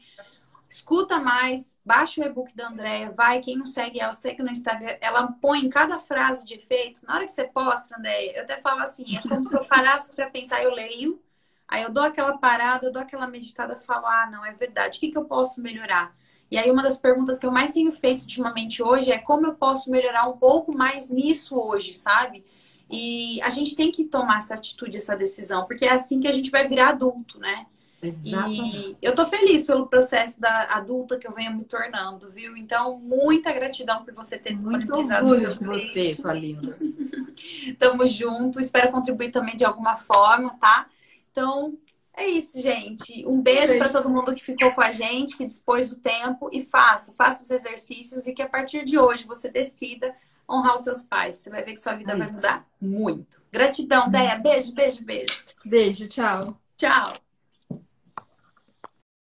[0.74, 4.96] escuta mais, baixa o e-book da Andréia, vai, quem não segue ela, segue no Instagram,
[5.00, 8.80] ela põe cada frase de efeito, na hora que você posta, Andréia, eu até falo
[8.80, 11.22] assim, é como se eu parasse para pensar, eu leio,
[11.68, 15.00] aí eu dou aquela parada, eu dou aquela meditada, falo, ah, não, é verdade, o
[15.00, 16.12] que, que eu posso melhorar?
[16.50, 19.54] E aí uma das perguntas que eu mais tenho feito ultimamente hoje é como eu
[19.54, 22.44] posso melhorar um pouco mais nisso hoje, sabe?
[22.90, 26.32] E a gente tem que tomar essa atitude, essa decisão, porque é assim que a
[26.32, 27.64] gente vai virar adulto, né?
[28.06, 28.96] Exatamente.
[29.00, 32.56] E eu tô feliz pelo processo da adulta que eu venho me tornando, viu?
[32.56, 36.76] Então, muita gratidão por você ter disponibilizado Muito orgulho o seu de você, sua linda.
[37.78, 40.86] Tamo junto, espero contribuir também de alguma forma, tá?
[41.30, 41.76] Então,
[42.16, 43.26] é isso, gente.
[43.26, 43.78] Um beijo, beijo.
[43.78, 47.42] para todo mundo que ficou com a gente, que dispôs do tempo e faça, faça
[47.42, 50.14] os exercícios e que a partir de hoje você decida
[50.48, 51.36] honrar os seus pais.
[51.36, 53.42] Você vai ver que sua vida é vai mudar muito.
[53.50, 54.36] Gratidão, Deia.
[54.36, 55.42] Beijo, beijo, beijo.
[55.64, 56.56] Beijo, tchau.
[56.76, 57.23] Tchau.